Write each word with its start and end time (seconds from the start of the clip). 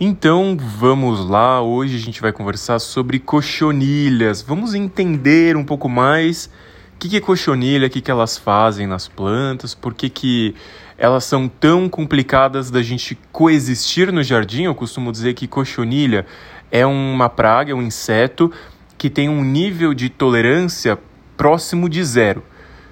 Então 0.00 0.56
vamos 0.58 1.24
lá, 1.28 1.62
hoje 1.62 1.94
a 1.94 2.00
gente 2.00 2.20
vai 2.20 2.32
conversar 2.32 2.80
sobre 2.80 3.20
cochonilhas. 3.20 4.42
Vamos 4.42 4.74
entender 4.74 5.56
um 5.56 5.64
pouco 5.64 5.88
mais 5.88 6.46
o 6.96 6.98
que, 6.98 7.08
que 7.08 7.16
é 7.18 7.20
cochonilha, 7.20 7.86
o 7.86 7.90
que, 7.90 8.00
que 8.00 8.10
elas 8.10 8.36
fazem 8.36 8.88
nas 8.88 9.06
plantas, 9.06 9.72
por 9.72 9.94
que, 9.94 10.10
que 10.10 10.56
elas 10.98 11.22
são 11.22 11.46
tão 11.46 11.88
complicadas 11.88 12.72
da 12.72 12.82
gente 12.82 13.16
coexistir 13.30 14.10
no 14.10 14.20
jardim. 14.20 14.64
Eu 14.64 14.74
costumo 14.74 15.12
dizer 15.12 15.32
que 15.34 15.46
cochonilha 15.46 16.26
é 16.72 16.84
uma 16.84 17.28
praga, 17.28 17.70
é 17.70 17.74
um 17.74 17.82
inseto 17.82 18.50
que 18.98 19.08
tem 19.08 19.28
um 19.28 19.44
nível 19.44 19.94
de 19.94 20.08
tolerância 20.08 20.98
próximo 21.36 21.88
de 21.88 22.02
zero. 22.02 22.42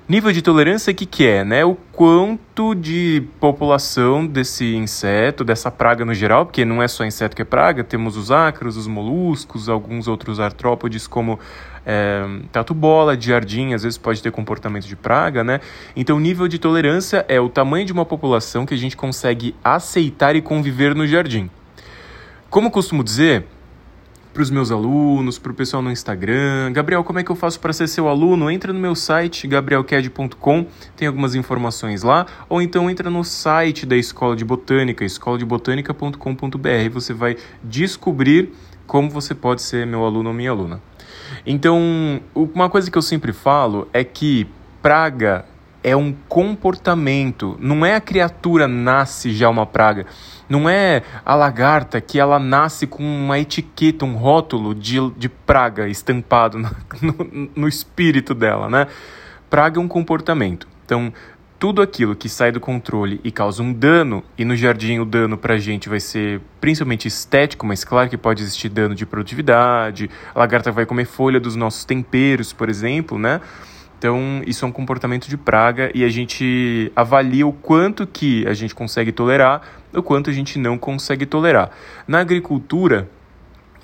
Nível 0.08 0.32
de 0.32 0.42
tolerância, 0.42 0.90
o 0.90 0.94
que, 0.94 1.06
que 1.06 1.24
é? 1.24 1.44
Né? 1.44 1.64
O 1.64 1.76
quanto 1.92 2.74
de 2.74 3.22
população 3.38 4.26
desse 4.26 4.74
inseto, 4.74 5.44
dessa 5.44 5.70
praga 5.70 6.04
no 6.04 6.12
geral, 6.12 6.44
porque 6.44 6.64
não 6.64 6.82
é 6.82 6.88
só 6.88 7.04
inseto 7.04 7.36
que 7.36 7.42
é 7.42 7.44
praga, 7.44 7.84
temos 7.84 8.16
os 8.16 8.30
ácaros, 8.32 8.76
os 8.76 8.88
moluscos, 8.88 9.68
alguns 9.68 10.08
outros 10.08 10.40
artrópodes 10.40 11.06
como 11.06 11.38
é, 11.86 12.24
tatu-bola, 12.50 13.16
de 13.16 13.28
jardim, 13.28 13.74
às 13.74 13.84
vezes 13.84 13.96
pode 13.96 14.20
ter 14.20 14.32
comportamento 14.32 14.86
de 14.86 14.96
praga, 14.96 15.44
né? 15.44 15.60
Então, 15.94 16.18
nível 16.18 16.48
de 16.48 16.58
tolerância 16.58 17.24
é 17.28 17.40
o 17.40 17.48
tamanho 17.48 17.86
de 17.86 17.92
uma 17.92 18.04
população 18.04 18.66
que 18.66 18.74
a 18.74 18.78
gente 18.78 18.96
consegue 18.96 19.54
aceitar 19.62 20.34
e 20.34 20.42
conviver 20.42 20.96
no 20.96 21.06
jardim. 21.06 21.48
Como 22.50 22.72
costumo 22.72 23.04
dizer, 23.04 23.46
para 24.32 24.42
os 24.42 24.50
meus 24.50 24.70
alunos, 24.70 25.38
para 25.38 25.52
o 25.52 25.54
pessoal 25.54 25.82
no 25.82 25.90
Instagram. 25.90 26.72
Gabriel, 26.72 27.04
como 27.04 27.18
é 27.18 27.24
que 27.24 27.30
eu 27.30 27.36
faço 27.36 27.60
para 27.60 27.72
ser 27.72 27.86
seu 27.86 28.08
aluno? 28.08 28.50
Entra 28.50 28.72
no 28.72 28.78
meu 28.78 28.94
site, 28.94 29.46
gabrielcad.com, 29.46 30.66
tem 30.96 31.06
algumas 31.06 31.34
informações 31.34 32.02
lá, 32.02 32.26
ou 32.48 32.62
então 32.62 32.88
entra 32.88 33.10
no 33.10 33.22
site 33.24 33.84
da 33.84 33.96
Escola 33.96 34.34
de 34.34 34.44
Botânica, 34.44 35.04
escoladebotânica.com.br, 35.04 36.90
você 36.92 37.12
vai 37.12 37.36
descobrir 37.62 38.52
como 38.86 39.10
você 39.10 39.34
pode 39.34 39.62
ser 39.62 39.86
meu 39.86 40.04
aluno 40.04 40.30
ou 40.30 40.34
minha 40.34 40.50
aluna. 40.50 40.80
Então, 41.46 42.20
uma 42.34 42.68
coisa 42.68 42.90
que 42.90 42.98
eu 42.98 43.02
sempre 43.02 43.32
falo 43.32 43.88
é 43.92 44.04
que 44.04 44.46
praga 44.82 45.44
é 45.82 45.96
um 45.96 46.12
comportamento, 46.28 47.56
não 47.60 47.84
é 47.84 47.96
a 47.96 48.00
criatura 48.00 48.68
nasce 48.68 49.32
já 49.32 49.48
uma 49.48 49.66
praga. 49.66 50.06
Não 50.48 50.68
é 50.68 51.02
a 51.24 51.34
lagarta 51.34 52.00
que 52.00 52.18
ela 52.18 52.38
nasce 52.38 52.86
com 52.86 53.02
uma 53.02 53.38
etiqueta, 53.38 54.04
um 54.04 54.16
rótulo 54.16 54.74
de, 54.74 54.98
de 55.12 55.28
praga 55.28 55.88
estampado 55.88 56.58
no, 56.58 56.70
no, 57.00 57.50
no 57.56 57.68
espírito 57.68 58.34
dela, 58.34 58.68
né? 58.68 58.86
Praga 59.48 59.78
é 59.78 59.82
um 59.82 59.88
comportamento. 59.88 60.68
Então, 60.84 61.12
tudo 61.58 61.80
aquilo 61.80 62.16
que 62.16 62.28
sai 62.28 62.50
do 62.50 62.58
controle 62.58 63.20
e 63.22 63.30
causa 63.30 63.62
um 63.62 63.72
dano, 63.72 64.24
e 64.36 64.44
no 64.44 64.56
jardim 64.56 64.98
o 64.98 65.04
dano 65.04 65.38
para 65.38 65.54
a 65.54 65.58
gente 65.58 65.88
vai 65.88 66.00
ser 66.00 66.40
principalmente 66.60 67.06
estético, 67.06 67.64
mas 67.64 67.84
claro 67.84 68.10
que 68.10 68.16
pode 68.16 68.42
existir 68.42 68.68
dano 68.68 68.94
de 68.96 69.06
produtividade, 69.06 70.10
a 70.34 70.40
lagarta 70.40 70.72
vai 70.72 70.84
comer 70.84 71.04
folha 71.04 71.38
dos 71.38 71.54
nossos 71.54 71.84
temperos, 71.84 72.52
por 72.52 72.68
exemplo, 72.68 73.16
né? 73.16 73.40
Então, 74.02 74.42
isso 74.44 74.64
é 74.64 74.68
um 74.68 74.72
comportamento 74.72 75.28
de 75.28 75.36
praga 75.36 75.92
e 75.94 76.02
a 76.02 76.08
gente 76.08 76.90
avalia 76.96 77.46
o 77.46 77.52
quanto 77.52 78.04
que 78.04 78.44
a 78.48 78.52
gente 78.52 78.74
consegue 78.74 79.12
tolerar, 79.12 79.62
o 79.94 80.02
quanto 80.02 80.28
a 80.28 80.32
gente 80.32 80.58
não 80.58 80.76
consegue 80.76 81.24
tolerar. 81.24 81.70
Na 82.04 82.18
agricultura, 82.18 83.08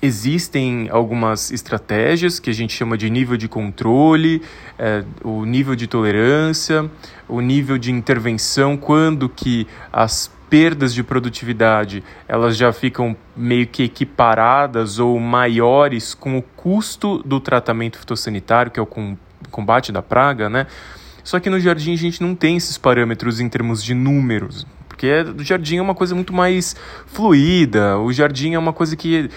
existem 0.01 0.89
algumas 0.91 1.51
estratégias 1.51 2.37
que 2.37 2.49
a 2.49 2.53
gente 2.53 2.73
chama 2.73 2.97
de 2.97 3.09
nível 3.09 3.37
de 3.37 3.47
controle, 3.47 4.41
é, 4.77 5.05
o 5.23 5.45
nível 5.45 5.73
de 5.73 5.87
tolerância, 5.87 6.91
o 7.25 7.39
nível 7.39 7.77
de 7.77 7.89
intervenção, 7.89 8.75
quando 8.75 9.29
que 9.29 9.65
as 9.89 10.29
perdas 10.49 10.93
de 10.93 11.01
produtividade 11.01 12.03
elas 12.27 12.57
já 12.57 12.73
ficam 12.73 13.15
meio 13.37 13.67
que 13.67 13.83
equiparadas 13.83 14.99
ou 14.99 15.17
maiores 15.17 16.13
com 16.13 16.37
o 16.37 16.41
custo 16.41 17.19
do 17.19 17.39
tratamento 17.39 17.97
fitossanitário, 17.97 18.69
que 18.69 18.81
é 18.81 18.83
o 18.83 18.85
combate 19.51 19.91
da 19.91 20.01
praga, 20.01 20.49
né? 20.49 20.67
Só 21.23 21.39
que 21.39 21.49
no 21.49 21.59
jardim 21.59 21.93
a 21.93 21.97
gente 21.97 22.21
não 22.21 22.33
tem 22.33 22.57
esses 22.57 22.77
parâmetros 22.77 23.39
em 23.39 23.47
termos 23.49 23.83
de 23.83 23.93
números, 23.93 24.65
porque 24.87 25.07
o 25.37 25.43
jardim 25.43 25.77
é 25.77 25.81
uma 25.81 25.95
coisa 25.95 26.15
muito 26.15 26.33
mais 26.33 26.75
fluida, 27.05 27.97
o 27.99 28.11
jardim 28.11 28.53
é 28.53 28.59
uma 28.59 28.73
coisa 28.73 28.95
que 28.95 29.29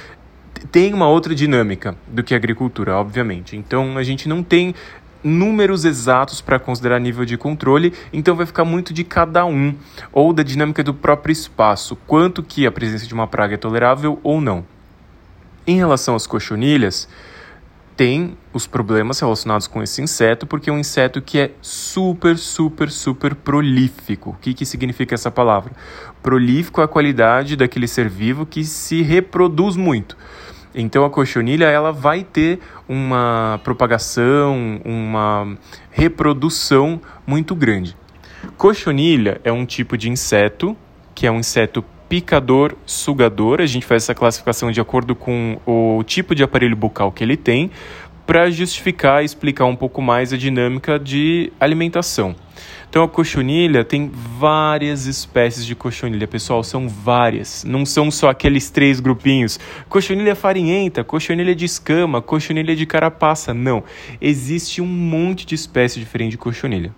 tem 0.71 0.95
uma 0.95 1.09
outra 1.09 1.35
dinâmica 1.35 1.97
do 2.07 2.23
que 2.23 2.35
a 2.35 2.37
agricultura, 2.37 2.97
obviamente. 2.97 3.57
Então 3.57 3.99
a 3.99 4.03
gente 4.03 4.29
não 4.29 4.43
tem 4.43 4.75
números 5.23 5.85
exatos 5.85 6.41
para 6.41 6.59
considerar 6.59 6.99
nível 6.99 7.25
de 7.25 7.37
controle, 7.37 7.93
então 8.13 8.35
vai 8.35 8.47
ficar 8.47 8.65
muito 8.65 8.93
de 8.93 9.05
cada 9.05 9.45
um 9.45 9.75
ou 10.13 10.33
da 10.33 10.43
dinâmica 10.43 10.83
do 10.83 10.93
próprio 10.93 11.33
espaço, 11.33 11.97
quanto 12.07 12.43
que 12.43 12.67
a 12.67 12.73
presença 12.73 13.07
de 13.07 13.15
uma 13.15 13.27
praga 13.27 13.55
é 13.55 13.57
tolerável 13.57 14.19
ou 14.23 14.41
não. 14.41 14.65
Em 15.67 15.77
relação 15.77 16.17
às 16.17 16.27
cochonilhas, 16.27 17.09
tem 17.97 18.37
os 18.53 18.67
problemas 18.67 19.21
relacionados 19.21 19.67
com 19.67 19.83
esse 19.83 20.03
inseto, 20.03 20.47
porque 20.47 20.71
é 20.71 20.73
um 20.73 20.79
inseto 20.79 21.21
que 21.21 21.39
é 21.39 21.51
super, 21.61 22.37
super, 22.37 22.91
super 22.91 23.35
prolífico. 23.35 24.31
O 24.31 24.35
que, 24.35 24.55
que 24.55 24.67
significa 24.67 25.15
essa 25.15 25.31
palavra? 25.31 25.73
Prolífico 26.23 26.81
é 26.81 26.85
a 26.85 26.89
qualidade 26.89 27.57
daquele 27.57 27.87
ser 27.87 28.09
vivo 28.09 28.47
que 28.47 28.65
se 28.65 29.03
reproduz 29.03 29.77
muito. 29.77 30.17
Então 30.75 31.05
a 31.05 31.11
cochonilha 31.11 31.67
ela 31.67 31.93
vai 31.93 32.25
ter 32.25 32.61
uma 32.89 33.61
propagação, 33.63 34.81
uma 34.85 35.57
reprodução 35.91 37.01
muito 37.27 37.55
grande. 37.55 37.97
Cochonilha 38.57 39.41
é 39.45 39.53
um 39.53 39.67
tipo 39.67 39.97
de 39.97 40.09
inseto 40.09 40.77
que 41.15 41.27
é 41.27 41.31
um 41.31 41.39
inseto 41.39 41.85
picador, 42.13 42.77
sugador. 42.85 43.63
A 43.63 43.65
gente 43.65 43.87
faz 43.87 44.03
essa 44.03 44.15
classificação 44.15 44.71
de 44.71 44.79
acordo 44.79 45.15
com 45.15 45.59
o 45.65 46.03
tipo 46.05 46.35
de 46.35 46.43
aparelho 46.43 46.77
bucal 46.77 47.11
que 47.11 47.25
ele 47.25 47.39
tem, 47.39 47.71
para 48.27 48.51
justificar 48.51 49.23
e 49.23 49.25
explicar 49.25 49.65
um 49.65 49.75
pouco 49.75 50.03
mais 50.03 50.31
a 50.31 50.37
dinâmica 50.37 50.99
de 50.99 51.51
alimentação. 51.59 52.37
Então 52.87 53.03
a 53.03 53.09
cochonilha 53.09 53.83
tem 53.83 54.11
várias 54.39 55.07
espécies 55.07 55.65
de 55.65 55.75
cochonilha, 55.75 56.29
pessoal, 56.29 56.63
são 56.63 56.87
várias. 56.87 57.65
Não 57.65 57.87
são 57.87 58.11
só 58.11 58.29
aqueles 58.29 58.69
três 58.69 59.01
grupinhos. 59.01 59.59
Cochonilha 59.89 60.35
farinhenta, 60.35 61.03
cochonilha 61.03 61.55
de 61.55 61.65
escama, 61.65 62.21
cochonilha 62.21 62.77
de 62.77 62.85
carapaça. 62.85 63.55
Não, 63.55 63.83
existe 64.21 64.83
um 64.83 64.87
monte 64.87 65.47
de 65.47 65.55
espécies 65.55 65.99
diferentes 65.99 66.33
de 66.33 66.37
cochonilha. 66.37 66.95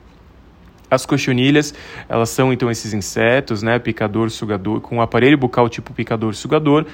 As 0.94 1.05
cochonilhas, 1.05 1.75
elas 2.09 2.31
são 2.31 2.53
então 2.53 2.71
esses 2.71 2.94
insetos, 2.94 3.62
né, 3.62 3.78
picador, 3.81 4.31
sugador, 4.31 4.81
com 4.81 4.97
um 4.97 5.00
aparelho 5.00 5.37
bucal 5.37 5.69
tipo 5.69 5.93
picador, 5.93 6.34
sugador. 6.34 6.87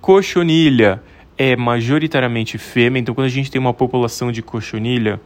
Cochonilha 0.00 1.02
é 1.38 1.56
majoritariamente 1.56 2.58
fêmea, 2.58 3.00
então 3.00 3.14
quando 3.14 3.24
a 3.24 3.30
gente 3.30 3.50
tem 3.50 3.58
uma 3.58 3.72
população 3.72 4.30
de 4.30 4.42
cochonilha, 4.42 5.18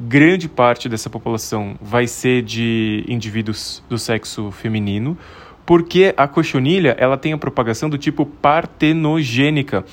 grande 0.00 0.48
parte 0.48 0.88
dessa 0.88 1.08
população 1.08 1.76
vai 1.80 2.08
ser 2.08 2.42
de 2.42 3.04
indivíduos 3.06 3.80
do 3.88 3.96
sexo 3.96 4.50
feminino, 4.50 5.16
porque 5.64 6.12
a 6.16 6.26
cochonilha, 6.26 6.96
ela 6.98 7.16
tem 7.16 7.32
a 7.32 7.38
propagação 7.38 7.88
do 7.88 7.96
tipo 7.96 8.26
partenogênica. 8.26 9.84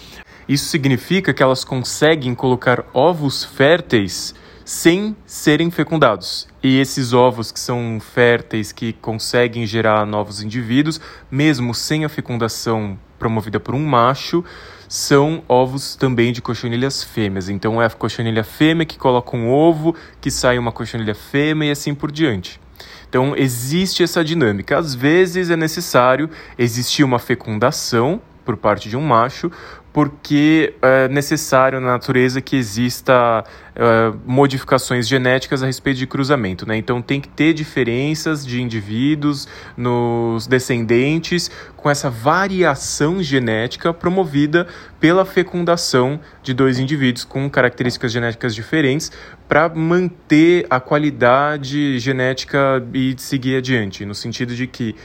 Isso 0.49 0.65
significa 0.65 1.31
que 1.31 1.43
elas 1.43 1.63
conseguem 1.63 2.33
colocar 2.33 2.83
ovos 2.91 3.43
férteis 3.43 4.33
sem 4.67 5.15
serem 5.25 5.71
fecundados. 5.71 6.45
E 6.61 6.77
esses 6.77 7.13
ovos 7.13 7.53
que 7.53 7.59
são 7.59 8.01
férteis, 8.01 8.73
que 8.73 8.91
conseguem 8.91 9.65
gerar 9.65 10.05
novos 10.05 10.41
indivíduos, 10.41 10.99
mesmo 11.31 11.73
sem 11.73 12.03
a 12.03 12.09
fecundação 12.09 12.99
promovida 13.17 13.61
por 13.61 13.73
um 13.73 13.85
macho, 13.85 14.43
são 14.89 15.41
ovos 15.47 15.95
também 15.95 16.33
de 16.33 16.41
cochonilhas 16.41 17.01
fêmeas. 17.01 17.47
Então 17.47 17.81
é 17.81 17.85
a 17.85 17.89
cochonilha 17.89 18.43
fêmea 18.43 18.85
que 18.85 18.97
coloca 18.97 19.37
um 19.37 19.49
ovo, 19.49 19.95
que 20.19 20.29
sai 20.29 20.59
uma 20.59 20.73
cochonilha 20.73 21.15
fêmea 21.15 21.69
e 21.69 21.71
assim 21.71 21.95
por 21.95 22.11
diante. 22.11 22.59
Então 23.07 23.37
existe 23.37 24.03
essa 24.03 24.21
dinâmica. 24.21 24.77
Às 24.77 24.93
vezes 24.93 25.49
é 25.49 25.55
necessário 25.55 26.29
existir 26.57 27.05
uma 27.05 27.19
fecundação 27.19 28.21
por 28.43 28.57
parte 28.57 28.89
de 28.89 28.97
um 28.97 29.01
macho, 29.01 29.49
porque 29.97 30.75
é 30.79 31.07
necessário 31.07 31.81
na 31.81 31.87
natureza 31.87 32.39
que 32.39 32.55
exista 32.55 33.43
é, 33.75 34.13
modificações 34.27 35.07
genéticas 35.07 35.63
a 35.63 35.65
respeito 35.65 35.97
de 35.97 36.05
cruzamento. 36.05 36.67
Né? 36.67 36.77
Então 36.77 37.01
tem 37.01 37.19
que 37.19 37.27
ter 37.27 37.51
diferenças 37.51 38.45
de 38.45 38.61
indivíduos 38.61 39.47
nos 39.75 40.45
descendentes 40.45 41.49
com 41.75 41.89
essa 41.89 42.11
variação 42.11 43.23
genética 43.23 43.91
promovida 43.91 44.67
pela 44.99 45.25
fecundação 45.25 46.19
de 46.43 46.53
dois 46.53 46.77
indivíduos 46.77 47.25
com 47.25 47.49
características 47.49 48.11
genéticas 48.11 48.53
diferentes 48.53 49.11
para 49.47 49.67
manter 49.67 50.67
a 50.69 50.79
qualidade 50.79 51.97
genética 51.97 52.85
e 52.93 53.15
seguir 53.17 53.57
adiante, 53.57 54.05
no 54.05 54.13
sentido 54.13 54.53
de 54.53 54.67
que 54.67 54.95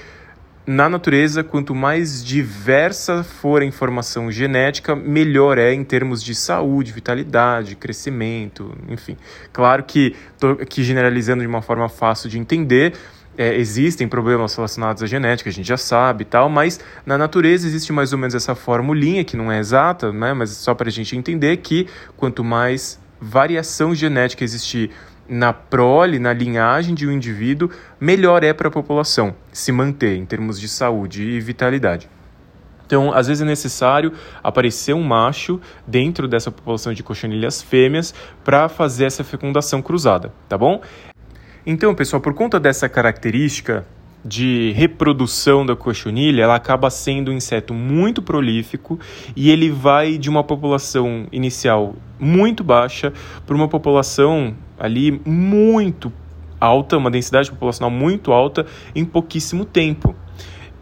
na 0.66 0.88
natureza, 0.88 1.42
quanto 1.42 1.74
mais 1.74 2.24
diversa 2.24 3.24
for 3.24 3.62
a 3.62 3.64
informação 3.64 4.30
genética, 4.30 4.94
melhor 4.94 5.58
é 5.58 5.72
em 5.72 5.82
termos 5.82 6.22
de 6.22 6.34
saúde, 6.34 6.92
vitalidade, 6.92 7.74
crescimento, 7.74 8.72
enfim. 8.88 9.16
Claro 9.52 9.82
que 9.82 10.14
estou 10.32 10.52
aqui 10.52 10.84
generalizando 10.84 11.40
de 11.40 11.48
uma 11.48 11.62
forma 11.62 11.88
fácil 11.88 12.30
de 12.30 12.38
entender, 12.38 12.94
é, 13.36 13.56
existem 13.56 14.06
problemas 14.06 14.54
relacionados 14.54 15.02
à 15.02 15.06
genética, 15.06 15.50
a 15.50 15.52
gente 15.52 15.66
já 15.66 15.76
sabe 15.76 16.22
e 16.22 16.26
tal, 16.26 16.48
mas 16.48 16.78
na 17.04 17.18
natureza 17.18 17.66
existe 17.66 17.92
mais 17.92 18.12
ou 18.12 18.18
menos 18.18 18.34
essa 18.34 18.54
formulinha, 18.54 19.24
que 19.24 19.36
não 19.36 19.50
é 19.50 19.58
exata, 19.58 20.12
né, 20.12 20.32
mas 20.32 20.50
só 20.50 20.74
para 20.74 20.88
a 20.88 20.92
gente 20.92 21.16
entender 21.16 21.56
que 21.56 21.88
quanto 22.16 22.44
mais 22.44 23.00
variação 23.20 23.94
genética 23.94 24.44
existir 24.44 24.90
na 25.32 25.50
prole, 25.50 26.18
na 26.18 26.30
linhagem 26.30 26.94
de 26.94 27.08
um 27.08 27.10
indivíduo, 27.10 27.70
melhor 27.98 28.44
é 28.44 28.52
para 28.52 28.68
a 28.68 28.70
população 28.70 29.34
se 29.50 29.72
manter 29.72 30.16
em 30.16 30.26
termos 30.26 30.60
de 30.60 30.68
saúde 30.68 31.22
e 31.22 31.40
vitalidade. 31.40 32.06
Então, 32.84 33.10
às 33.14 33.28
vezes 33.28 33.40
é 33.40 33.46
necessário 33.46 34.12
aparecer 34.42 34.92
um 34.92 35.02
macho 35.02 35.58
dentro 35.86 36.28
dessa 36.28 36.50
população 36.50 36.92
de 36.92 37.02
cochonilhas 37.02 37.62
fêmeas 37.62 38.14
para 38.44 38.68
fazer 38.68 39.06
essa 39.06 39.24
fecundação 39.24 39.80
cruzada, 39.80 40.30
tá 40.46 40.58
bom? 40.58 40.82
Então, 41.64 41.94
pessoal, 41.94 42.20
por 42.20 42.34
conta 42.34 42.60
dessa 42.60 42.86
característica 42.86 43.86
de 44.22 44.72
reprodução 44.76 45.64
da 45.64 45.74
cochonilha, 45.74 46.42
ela 46.42 46.54
acaba 46.54 46.90
sendo 46.90 47.30
um 47.30 47.34
inseto 47.34 47.72
muito 47.72 48.20
prolífico 48.20 49.00
e 49.34 49.50
ele 49.50 49.70
vai 49.70 50.18
de 50.18 50.28
uma 50.28 50.44
população 50.44 51.26
inicial 51.32 51.96
muito 52.20 52.62
baixa 52.62 53.12
para 53.46 53.56
uma 53.56 53.68
população 53.68 54.54
ali 54.82 55.12
muito 55.24 56.12
alta, 56.60 56.98
uma 56.98 57.08
densidade 57.08 57.48
populacional 57.50 57.90
muito 57.90 58.32
alta 58.32 58.66
em 58.96 59.04
pouquíssimo 59.04 59.64
tempo. 59.64 60.12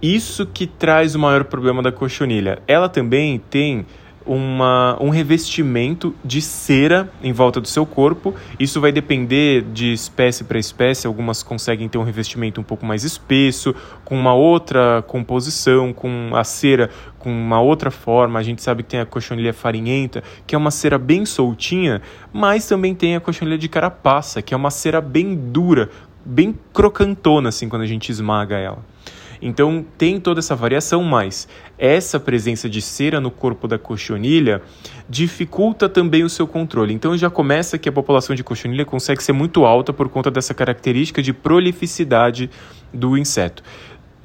Isso 0.00 0.46
que 0.46 0.66
traz 0.66 1.14
o 1.14 1.18
maior 1.18 1.44
problema 1.44 1.82
da 1.82 1.92
cochonilha. 1.92 2.62
Ela 2.66 2.88
também 2.88 3.38
tem 3.50 3.84
uma, 4.24 4.96
um 5.00 5.08
revestimento 5.08 6.14
de 6.24 6.40
cera 6.40 7.10
em 7.22 7.32
volta 7.32 7.60
do 7.60 7.68
seu 7.68 7.86
corpo. 7.86 8.34
Isso 8.58 8.80
vai 8.80 8.92
depender 8.92 9.62
de 9.72 9.92
espécie 9.92 10.44
para 10.44 10.58
espécie. 10.58 11.06
Algumas 11.06 11.42
conseguem 11.42 11.88
ter 11.88 11.98
um 11.98 12.02
revestimento 12.02 12.60
um 12.60 12.64
pouco 12.64 12.84
mais 12.84 13.04
espesso, 13.04 13.74
com 14.04 14.18
uma 14.18 14.34
outra 14.34 15.02
composição, 15.06 15.92
com 15.92 16.30
a 16.34 16.44
cera 16.44 16.90
com 17.20 17.30
uma 17.30 17.60
outra 17.60 17.90
forma. 17.90 18.38
A 18.38 18.42
gente 18.42 18.62
sabe 18.62 18.82
que 18.82 18.88
tem 18.88 19.00
a 19.00 19.06
cochonilha 19.06 19.52
farinhenta, 19.52 20.24
que 20.46 20.54
é 20.54 20.58
uma 20.58 20.70
cera 20.70 20.98
bem 20.98 21.24
soltinha, 21.24 22.02
mas 22.32 22.66
também 22.66 22.94
tem 22.94 23.14
a 23.14 23.20
cochonilha 23.20 23.58
de 23.58 23.68
carapaça, 23.68 24.42
que 24.42 24.52
é 24.52 24.56
uma 24.56 24.70
cera 24.70 25.00
bem 25.00 25.36
dura, 25.36 25.90
bem 26.24 26.58
crocantona 26.72 27.50
assim 27.50 27.68
quando 27.68 27.82
a 27.82 27.86
gente 27.86 28.10
esmaga 28.10 28.56
ela. 28.56 28.78
Então 29.40 29.84
tem 29.96 30.20
toda 30.20 30.40
essa 30.40 30.54
variação, 30.54 31.02
mas 31.02 31.48
essa 31.78 32.20
presença 32.20 32.68
de 32.68 32.82
cera 32.82 33.20
no 33.20 33.30
corpo 33.30 33.66
da 33.66 33.78
cochonilha 33.78 34.62
dificulta 35.08 35.88
também 35.88 36.22
o 36.22 36.28
seu 36.28 36.46
controle. 36.46 36.92
Então 36.92 37.16
já 37.16 37.30
começa 37.30 37.78
que 37.78 37.88
a 37.88 37.92
população 37.92 38.36
de 38.36 38.44
cochonilha 38.44 38.84
consegue 38.84 39.22
ser 39.22 39.32
muito 39.32 39.64
alta 39.64 39.92
por 39.92 40.08
conta 40.08 40.30
dessa 40.30 40.52
característica 40.52 41.22
de 41.22 41.32
prolificidade 41.32 42.50
do 42.92 43.16
inseto. 43.16 43.62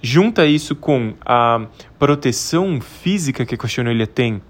Junta 0.01 0.45
isso 0.45 0.75
com 0.75 1.13
a 1.25 1.65
proteção 1.97 2.79
física 2.81 3.45
que 3.45 3.55
a 3.55 3.57
cochonilha 3.57 4.05
tem 4.05 4.41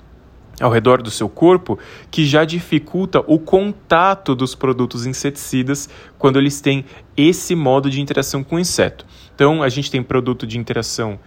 ao 0.60 0.72
redor 0.72 1.02
do 1.02 1.12
seu 1.12 1.28
corpo 1.28 1.78
que 2.10 2.26
já 2.26 2.46
dificulta 2.46 3.24
o 3.28 3.38
contato 3.38 4.36
dos 4.36 4.56
produtos 4.56 5.06
inseticidas 5.06 5.90
quando 6.18 6.40
eles 6.40 6.62
têm 6.62 6.86
esse 7.16 7.56
modo 7.56 7.90
de 7.90 8.02
interação 8.02 8.44
com 8.44 8.56
o 8.56 8.60
inseto. 8.60 9.06
Então, 9.34 9.62
a 9.62 9.70
gente 9.70 9.92
tem 9.92 10.02
produto 10.02 10.48
de 10.48 10.58
interação 10.58 11.20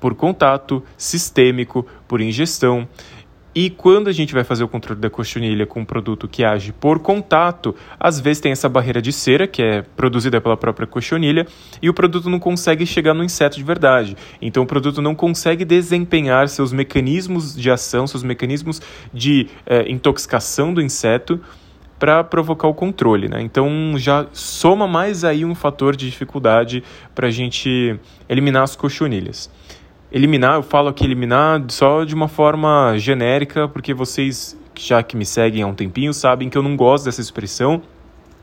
por 0.00 0.14
contato, 0.14 0.82
sistêmico, 0.96 1.86
por 2.06 2.20
ingestão. 2.20 2.88
E 3.54 3.70
quando 3.70 4.08
a 4.08 4.12
gente 4.12 4.34
vai 4.34 4.44
fazer 4.44 4.62
o 4.62 4.68
controle 4.68 5.00
da 5.00 5.08
cochonilha 5.08 5.66
com 5.66 5.80
um 5.80 5.84
produto 5.84 6.28
que 6.28 6.44
age 6.44 6.72
por 6.72 6.98
contato, 7.00 7.74
às 7.98 8.20
vezes 8.20 8.40
tem 8.40 8.52
essa 8.52 8.68
barreira 8.68 9.00
de 9.00 9.12
cera, 9.12 9.46
que 9.46 9.62
é 9.62 9.82
produzida 9.82 10.40
pela 10.40 10.56
própria 10.56 10.86
cochonilha, 10.86 11.46
e 11.80 11.88
o 11.88 11.94
produto 11.94 12.28
não 12.28 12.38
consegue 12.38 12.84
chegar 12.84 13.14
no 13.14 13.24
inseto 13.24 13.56
de 13.56 13.64
verdade. 13.64 14.16
Então 14.40 14.62
o 14.62 14.66
produto 14.66 15.00
não 15.00 15.14
consegue 15.14 15.64
desempenhar 15.64 16.48
seus 16.48 16.72
mecanismos 16.72 17.56
de 17.56 17.70
ação, 17.70 18.06
seus 18.06 18.22
mecanismos 18.22 18.80
de 19.12 19.48
é, 19.66 19.90
intoxicação 19.90 20.72
do 20.72 20.82
inseto 20.82 21.40
para 21.98 22.22
provocar 22.22 22.68
o 22.68 22.74
controle, 22.74 23.28
né? 23.28 23.42
Então 23.42 23.94
já 23.96 24.26
soma 24.32 24.86
mais 24.86 25.24
aí 25.24 25.44
um 25.44 25.54
fator 25.54 25.96
de 25.96 26.08
dificuldade 26.08 26.84
para 27.14 27.26
a 27.26 27.30
gente 27.30 27.98
eliminar 28.28 28.62
as 28.62 28.76
cochonilhas. 28.76 29.50
Eliminar, 30.10 30.54
eu 30.54 30.62
falo 30.62 30.88
aqui 30.88 31.04
eliminar 31.04 31.62
só 31.68 32.02
de 32.02 32.14
uma 32.14 32.28
forma 32.28 32.96
genérica, 32.96 33.68
porque 33.68 33.92
vocês 33.92 34.56
já 34.74 35.02
que 35.02 35.16
me 35.16 35.26
seguem 35.26 35.62
há 35.62 35.66
um 35.66 35.74
tempinho 35.74 36.14
sabem 36.14 36.48
que 36.48 36.56
eu 36.56 36.62
não 36.62 36.76
gosto 36.76 37.04
dessa 37.04 37.20
expressão. 37.20 37.82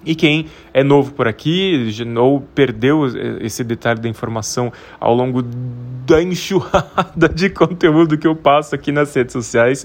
E 0.06 0.14
quem 0.14 0.46
é 0.72 0.84
novo 0.84 1.14
por 1.14 1.28
aqui 1.28 1.90
ou 2.16 2.40
perdeu 2.40 3.08
esse 3.42 3.64
detalhe 3.64 4.00
da 4.00 4.08
informação 4.08 4.72
ao 5.00 5.16
longo 5.16 5.42
da 5.42 6.22
enxurrada 6.22 7.28
de 7.34 7.50
conteúdo 7.50 8.16
que 8.16 8.28
eu 8.28 8.36
passo 8.36 8.76
aqui 8.76 8.92
nas 8.92 9.16
redes 9.16 9.34
sociais, 9.34 9.84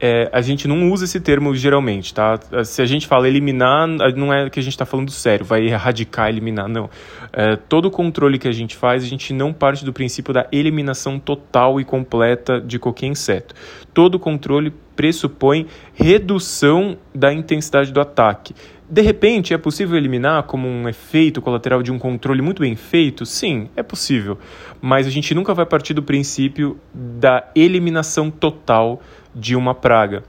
é, 0.00 0.28
a 0.32 0.40
gente 0.40 0.66
não 0.66 0.90
usa 0.90 1.04
esse 1.04 1.20
termo 1.20 1.54
geralmente, 1.54 2.12
tá? 2.12 2.38
Se 2.64 2.82
a 2.82 2.86
gente 2.86 3.06
fala 3.06 3.28
eliminar, 3.28 3.86
não 4.16 4.32
é 4.32 4.50
que 4.50 4.58
a 4.58 4.62
gente 4.62 4.72
está 4.72 4.84
falando 4.84 5.10
sério, 5.10 5.44
vai 5.44 5.66
erradicar, 5.66 6.28
eliminar, 6.28 6.68
não. 6.68 6.90
É, 7.32 7.56
todo 7.56 7.90
controle 7.90 8.38
que 8.38 8.48
a 8.48 8.52
gente 8.52 8.76
faz, 8.76 9.02
a 9.02 9.06
gente 9.06 9.32
não 9.32 9.52
parte 9.52 9.84
do 9.84 9.92
princípio 9.92 10.34
da 10.34 10.46
eliminação 10.52 11.18
total 11.18 11.80
e 11.80 11.84
completa 11.84 12.60
de 12.60 12.78
qualquer 12.78 13.06
inseto. 13.06 13.54
Todo 13.92 14.18
controle 14.18 14.72
pressupõe 14.96 15.66
redução 15.94 16.96
da 17.14 17.32
intensidade 17.32 17.92
do 17.92 18.00
ataque. 18.00 18.54
De 18.94 19.02
repente, 19.02 19.52
é 19.52 19.58
possível 19.58 19.96
eliminar 19.96 20.44
como 20.44 20.68
um 20.68 20.88
efeito 20.88 21.42
colateral 21.42 21.82
de 21.82 21.90
um 21.90 21.98
controle 21.98 22.40
muito 22.40 22.60
bem 22.62 22.76
feito? 22.76 23.26
Sim, 23.26 23.68
é 23.74 23.82
possível. 23.82 24.38
Mas 24.80 25.04
a 25.04 25.10
gente 25.10 25.34
nunca 25.34 25.52
vai 25.52 25.66
partir 25.66 25.94
do 25.94 26.00
princípio 26.00 26.78
da 26.94 27.50
eliminação 27.56 28.30
total 28.30 29.02
de 29.34 29.56
uma 29.56 29.74
praga. 29.74 30.22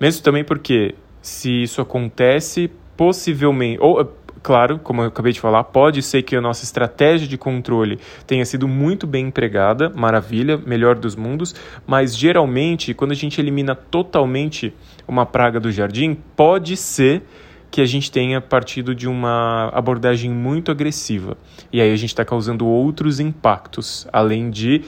Mesmo 0.00 0.22
também 0.22 0.44
porque, 0.44 0.94
se 1.20 1.64
isso 1.64 1.80
acontece, 1.80 2.70
possivelmente. 2.96 3.78
Ou, 3.80 4.08
claro, 4.40 4.78
como 4.78 5.02
eu 5.02 5.08
acabei 5.08 5.32
de 5.32 5.40
falar, 5.40 5.64
pode 5.64 6.00
ser 6.00 6.22
que 6.22 6.36
a 6.36 6.40
nossa 6.40 6.62
estratégia 6.62 7.26
de 7.26 7.36
controle 7.36 7.98
tenha 8.24 8.44
sido 8.44 8.68
muito 8.68 9.04
bem 9.04 9.26
empregada, 9.26 9.90
maravilha, 9.90 10.56
melhor 10.56 10.94
dos 10.94 11.16
mundos, 11.16 11.56
mas 11.84 12.16
geralmente, 12.16 12.94
quando 12.94 13.10
a 13.10 13.16
gente 13.16 13.40
elimina 13.40 13.74
totalmente 13.74 14.72
uma 15.08 15.26
praga 15.26 15.58
do 15.58 15.72
jardim, 15.72 16.16
pode 16.36 16.76
ser 16.76 17.24
que 17.72 17.80
a 17.80 17.86
gente 17.86 18.12
tenha 18.12 18.38
partido 18.38 18.94
de 18.94 19.08
uma 19.08 19.70
abordagem 19.72 20.30
muito 20.30 20.70
agressiva. 20.70 21.38
E 21.72 21.80
aí 21.80 21.90
a 21.90 21.96
gente 21.96 22.10
está 22.10 22.22
causando 22.22 22.66
outros 22.66 23.18
impactos, 23.18 24.06
além 24.12 24.50
de 24.50 24.82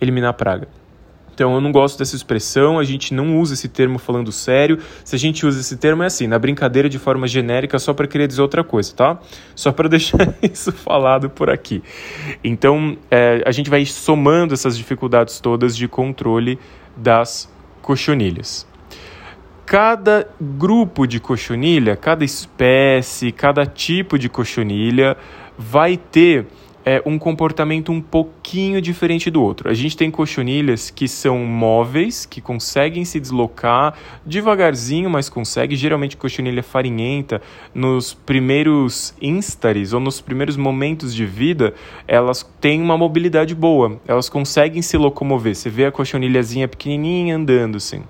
eliminar 0.00 0.30
a 0.30 0.32
praga. 0.32 0.66
Então 1.34 1.54
eu 1.54 1.60
não 1.60 1.70
gosto 1.70 1.98
dessa 1.98 2.16
expressão, 2.16 2.78
a 2.78 2.84
gente 2.84 3.12
não 3.12 3.38
usa 3.38 3.52
esse 3.52 3.68
termo 3.68 3.98
falando 3.98 4.32
sério. 4.32 4.78
Se 5.04 5.14
a 5.14 5.18
gente 5.18 5.44
usa 5.44 5.60
esse 5.60 5.76
termo 5.76 6.02
é 6.02 6.06
assim, 6.06 6.26
na 6.26 6.38
brincadeira 6.38 6.88
de 6.88 6.98
forma 6.98 7.28
genérica, 7.28 7.78
só 7.78 7.92
para 7.92 8.06
querer 8.06 8.26
dizer 8.26 8.40
outra 8.40 8.64
coisa, 8.64 8.94
tá? 8.94 9.18
Só 9.54 9.70
para 9.70 9.86
deixar 9.90 10.34
isso 10.42 10.72
falado 10.72 11.28
por 11.28 11.50
aqui. 11.50 11.82
Então 12.42 12.96
é, 13.10 13.42
a 13.44 13.52
gente 13.52 13.68
vai 13.68 13.84
somando 13.84 14.54
essas 14.54 14.78
dificuldades 14.78 15.40
todas 15.40 15.76
de 15.76 15.86
controle 15.86 16.58
das 16.96 17.52
cochonilhas 17.82 18.69
cada 19.70 20.26
grupo 20.40 21.06
de 21.06 21.20
cochonilha, 21.20 21.94
cada 21.94 22.24
espécie, 22.24 23.30
cada 23.30 23.64
tipo 23.64 24.18
de 24.18 24.28
cochonilha 24.28 25.16
vai 25.56 25.96
ter 25.96 26.48
é, 26.84 27.00
um 27.06 27.16
comportamento 27.16 27.92
um 27.92 28.00
pouquinho 28.00 28.82
diferente 28.82 29.30
do 29.30 29.40
outro. 29.40 29.70
A 29.70 29.72
gente 29.72 29.96
tem 29.96 30.10
cochonilhas 30.10 30.90
que 30.90 31.06
são 31.06 31.38
móveis, 31.44 32.26
que 32.26 32.40
conseguem 32.40 33.04
se 33.04 33.20
deslocar 33.20 33.94
devagarzinho, 34.26 35.08
mas 35.08 35.28
consegue. 35.28 35.76
Geralmente 35.76 36.16
cochonilha 36.16 36.64
farinhenta, 36.64 37.40
nos 37.72 38.12
primeiros 38.12 39.14
instares 39.22 39.92
ou 39.92 40.00
nos 40.00 40.20
primeiros 40.20 40.56
momentos 40.56 41.14
de 41.14 41.24
vida, 41.24 41.74
elas 42.08 42.44
têm 42.60 42.82
uma 42.82 42.98
mobilidade 42.98 43.54
boa. 43.54 44.00
Elas 44.08 44.28
conseguem 44.28 44.82
se 44.82 44.96
locomover. 44.96 45.54
Você 45.54 45.70
vê 45.70 45.86
a 45.86 45.92
cochonilhazinha 45.92 46.66
pequenininha 46.66 47.36
andando 47.36 47.76
assim 47.76 48.02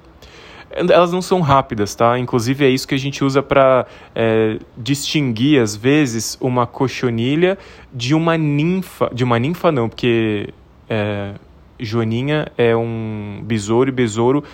elas 0.71 1.13
não 1.13 1.21
são 1.21 1.41
rápidas, 1.41 1.95
tá? 1.95 2.19
Inclusive 2.19 2.65
é 2.65 2.69
isso 2.69 2.87
que 2.87 2.95
a 2.95 2.99
gente 2.99 3.25
usa 3.25 3.43
para 3.43 3.87
é, 4.15 4.59
distinguir 4.77 5.61
às 5.61 5.75
vezes 5.75 6.39
uma 6.41 6.67
cochonilha 6.67 7.59
de 7.93 8.15
uma 8.15 8.39
ninfa, 8.39 9.11
de 9.13 9.25
uma 9.25 9.39
ninfa 9.39 9.73
não, 9.73 9.89
porque 9.89 10.53
é, 10.89 11.35
joaninha 11.79 12.47
é 12.57 12.77
um 12.77 13.41
besouro 13.43 13.89
e 13.89 13.93
besouro 13.93 14.45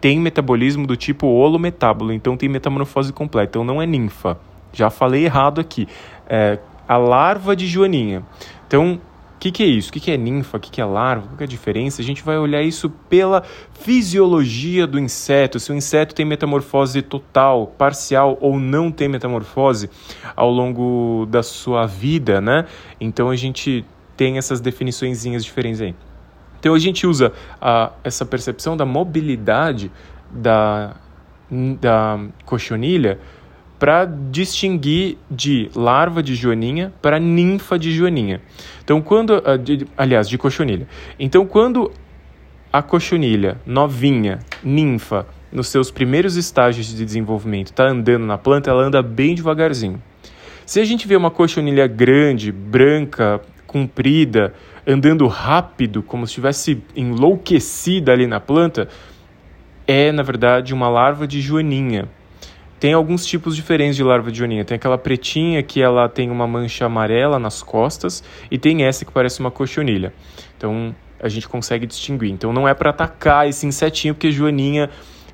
tem 0.00 0.18
metabolismo 0.18 0.86
do 0.86 0.96
tipo 0.96 1.26
holometábulo, 1.26 2.12
então 2.12 2.36
tem 2.36 2.48
metamorfose 2.48 3.12
completa, 3.12 3.50
então 3.50 3.64
não 3.64 3.82
é 3.82 3.86
ninfa. 3.86 4.38
Já 4.72 4.88
falei 4.88 5.26
errado 5.26 5.60
aqui. 5.60 5.86
É, 6.26 6.58
a 6.88 6.96
larva 6.96 7.54
de 7.54 7.66
joaninha. 7.66 8.22
Então 8.66 8.98
que, 9.40 9.50
que 9.50 9.62
é 9.62 9.66
isso? 9.66 9.88
O 9.88 9.92
que, 9.94 10.00
que 10.00 10.10
é 10.10 10.18
ninfa? 10.18 10.58
O 10.58 10.60
que, 10.60 10.70
que 10.70 10.80
é 10.82 10.84
larva? 10.84 11.26
Qual 11.26 11.40
é 11.40 11.44
a 11.44 11.46
diferença? 11.46 12.02
A 12.02 12.04
gente 12.04 12.22
vai 12.22 12.36
olhar 12.36 12.62
isso 12.62 12.90
pela 13.08 13.42
fisiologia 13.72 14.86
do 14.86 14.98
inseto. 14.98 15.58
Se 15.58 15.72
o 15.72 15.74
inseto 15.74 16.14
tem 16.14 16.26
metamorfose 16.26 17.00
total, 17.00 17.66
parcial 17.66 18.36
ou 18.38 18.60
não 18.60 18.92
tem 18.92 19.08
metamorfose 19.08 19.88
ao 20.36 20.50
longo 20.50 21.26
da 21.30 21.42
sua 21.42 21.86
vida, 21.86 22.38
né? 22.38 22.66
Então 23.00 23.30
a 23.30 23.36
gente 23.36 23.82
tem 24.14 24.36
essas 24.36 24.60
definições 24.60 25.22
diferentes 25.22 25.80
aí. 25.80 25.94
Então 26.58 26.74
a 26.74 26.78
gente 26.78 27.06
usa 27.06 27.32
a, 27.58 27.92
essa 28.04 28.26
percepção 28.26 28.76
da 28.76 28.84
mobilidade 28.84 29.90
da, 30.30 30.96
da 31.80 32.20
cochonilha 32.44 33.18
para 33.80 34.04
distinguir 34.04 35.16
de 35.30 35.70
larva 35.74 36.22
de 36.22 36.34
joaninha 36.34 36.92
para 37.00 37.18
ninfa 37.18 37.78
de 37.78 37.90
joaninha. 37.90 38.42
Então, 38.84 39.00
quando, 39.00 39.36
ah, 39.36 39.58
aliás, 39.96 40.28
de 40.28 40.36
cochonilha. 40.36 40.86
Então, 41.18 41.46
quando 41.46 41.90
a 42.70 42.82
cochonilha 42.82 43.56
novinha, 43.64 44.40
ninfa, 44.62 45.26
nos 45.50 45.68
seus 45.68 45.90
primeiros 45.90 46.36
estágios 46.36 46.94
de 46.94 47.04
desenvolvimento, 47.04 47.68
está 47.68 47.88
andando 47.88 48.26
na 48.26 48.36
planta, 48.36 48.70
ela 48.70 48.84
anda 48.84 49.02
bem 49.02 49.34
devagarzinho. 49.34 50.00
Se 50.66 50.78
a 50.78 50.84
gente 50.84 51.08
vê 51.08 51.16
uma 51.16 51.30
cochonilha 51.30 51.86
grande, 51.86 52.52
branca, 52.52 53.40
comprida, 53.66 54.52
andando 54.86 55.26
rápido, 55.26 56.02
como 56.02 56.26
se 56.26 56.32
estivesse 56.32 56.82
enlouquecida 56.94 58.12
ali 58.12 58.26
na 58.26 58.40
planta, 58.40 58.88
é, 59.86 60.12
na 60.12 60.22
verdade, 60.22 60.74
uma 60.74 60.90
larva 60.90 61.26
de 61.26 61.40
joaninha. 61.40 62.08
Tem 62.80 62.94
alguns 62.94 63.26
tipos 63.26 63.54
diferentes 63.54 63.94
de 63.94 64.02
larva 64.02 64.32
de 64.32 64.38
joaninha. 64.38 64.64
Tem 64.64 64.74
aquela 64.74 64.96
pretinha 64.96 65.62
que 65.62 65.82
ela 65.82 66.08
tem 66.08 66.30
uma 66.30 66.46
mancha 66.46 66.86
amarela 66.86 67.38
nas 67.38 67.62
costas 67.62 68.24
e 68.50 68.56
tem 68.56 68.84
essa 68.84 69.04
que 69.04 69.12
parece 69.12 69.38
uma 69.38 69.50
cochonilha. 69.50 70.14
Então 70.56 70.96
a 71.22 71.28
gente 71.28 71.46
consegue 71.46 71.86
distinguir. 71.86 72.30
Então 72.30 72.54
não 72.54 72.66
é 72.66 72.72
para 72.72 72.88
atacar 72.88 73.46
esse 73.46 73.66
insetinho 73.66 74.14
porque 74.14 74.32
joaninha 74.32 74.88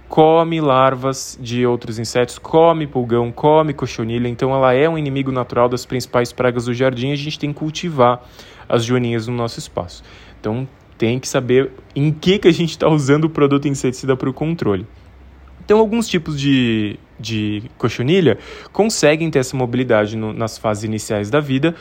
come 0.09 0.61
larvas 0.61 1.39
de 1.41 1.65
outros 1.65 2.01
insetos, 2.01 2.37
come 2.37 2.85
pulgão, 2.85 3.31
come 3.31 3.73
cochonilha. 3.73 4.27
Então 4.27 4.53
ela 4.53 4.75
é 4.75 4.89
um 4.89 4.99
inimigo 4.99 5.31
natural 5.31 5.69
das 5.69 5.87
principais 5.87 6.33
pragas 6.33 6.65
do 6.65 6.75
jardim. 6.75 7.13
A 7.13 7.17
gente 7.17 7.39
tem 7.39 7.53
que 7.53 7.61
cultivar 7.61 8.25
as 8.69 8.85
joaninhas 8.85 9.29
no 9.29 9.35
nosso 9.37 9.61
espaço. 9.61 10.03
Então 10.41 10.67
tem 10.99 11.21
que 11.21 11.29
saber 11.29 11.71
em 11.95 12.11
que, 12.11 12.41
que 12.41 12.49
a 12.49 12.53
gente 12.53 12.71
está 12.71 12.89
usando 12.89 13.27
o 13.27 13.31
produto 13.31 13.69
inseticida 13.69 14.17
para 14.17 14.29
o 14.29 14.33
controle. 14.33 14.85
Então, 15.67 15.81
alguns 15.81 16.07
tipos 16.07 16.41
de, 16.41 16.97
de 17.19 17.63
cochonilha 17.79 18.39
conseguem 18.73 19.31
ter 19.31 19.41
essa 19.41 19.57
mobilidade 19.57 20.17
no, 20.17 20.33
nas 20.33 20.59
fases 20.59 20.85
iniciais 20.85 21.31
da 21.31 21.41
vida. 21.41 21.75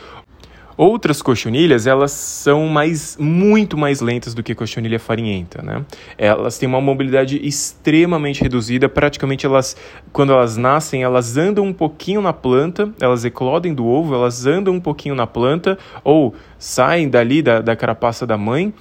Outras 0.77 1.21
cochonilhas, 1.21 1.87
elas 1.87 2.11
são 2.11 2.67
mais, 2.67 3.15
muito 3.17 3.77
mais 3.77 4.01
lentas 4.01 4.33
do 4.33 4.43
que 4.43 4.53
cochonilha 4.53 4.99
farinhenta, 4.99 5.61
né? 5.61 5.85
Elas 6.17 6.57
têm 6.57 6.67
uma 6.67 6.81
mobilidade 6.81 7.39
extremamente 7.41 8.41
reduzida, 8.41 8.89
praticamente 8.89 9.45
elas, 9.45 9.77
quando 10.11 10.33
elas 10.33 10.57
nascem, 10.57 11.01
elas 11.01 11.37
andam 11.37 11.63
um 11.63 11.71
pouquinho 11.71 12.21
na 12.21 12.33
planta, 12.33 12.91
elas 12.99 13.23
eclodem 13.23 13.73
do 13.73 13.85
ovo, 13.85 14.13
elas 14.15 14.45
andam 14.45 14.73
um 14.73 14.81
pouquinho 14.81 15.15
na 15.15 15.25
planta, 15.25 15.77
ou 16.03 16.35
saem 16.59 17.07
dali 17.07 17.41
da, 17.41 17.61
da 17.61 17.73
carapaça 17.73 18.27
da 18.27 18.37
mãe, 18.37 18.73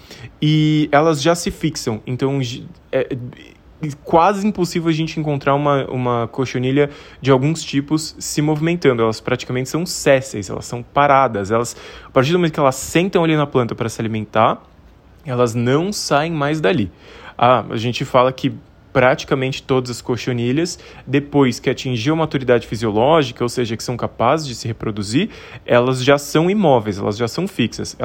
e 0.43 0.89
elas 0.91 1.23
já 1.23 1.37
se 1.37 1.53
fixam. 1.53 2.03
Então, 2.05 2.41
é, 2.91 3.17
quase 4.03 4.47
impossível 4.47 4.89
a 4.89 4.93
gente 4.93 5.19
encontrar 5.19 5.55
uma, 5.55 5.85
uma 5.91 6.29
cochonilha 6.29 6.91
de 7.21 7.31
alguns 7.31 7.63
tipos 7.63 8.15
se 8.19 8.41
movimentando. 8.41 9.03
Elas 9.03 9.21
praticamente 9.21 9.69
são 9.69 9.85
césseis, 9.85 10.49
elas 10.49 10.65
são 10.65 10.83
paradas. 10.83 11.51
Elas, 11.51 11.77
a 12.05 12.11
partir 12.11 12.33
do 12.33 12.39
momento 12.39 12.53
que 12.53 12.61
elas 12.61 12.77
sentam 12.77 13.25
ali 13.25 13.37
na 13.37 13.47
planta 13.47 13.75
para 13.75 13.89
se 13.89 14.01
alimentar, 14.01 14.63
elas 15.25 15.55
não 15.55 15.93
saem 15.93 16.33
mais 16.33 16.61
dali. 16.61 16.91
Ah, 17.37 17.65
a 17.71 17.77
gente 17.77 18.05
fala 18.05 18.33
que 18.33 18.53
praticamente 18.93 19.61
todas 19.61 19.91
as 19.91 20.01
cochonilhas, 20.01 20.79
depois 21.05 21.59
que 21.59 21.69
atingiu 21.69 22.15
a 22.15 22.17
maturidade 22.17 22.65
fisiológica, 22.65 23.43
ou 23.43 23.49
seja, 23.49 23.77
que 23.77 23.83
são 23.83 23.97
capazes 23.97 24.47
de 24.47 24.55
se 24.55 24.69
reproduzir, 24.69 25.31
elas 25.67 26.03
já 26.03 26.17
são 26.17 26.49
imóveis, 26.49 26.99
elas 26.99 27.17
já 27.17 27.27
são 27.27 27.49
fixas. 27.49 27.97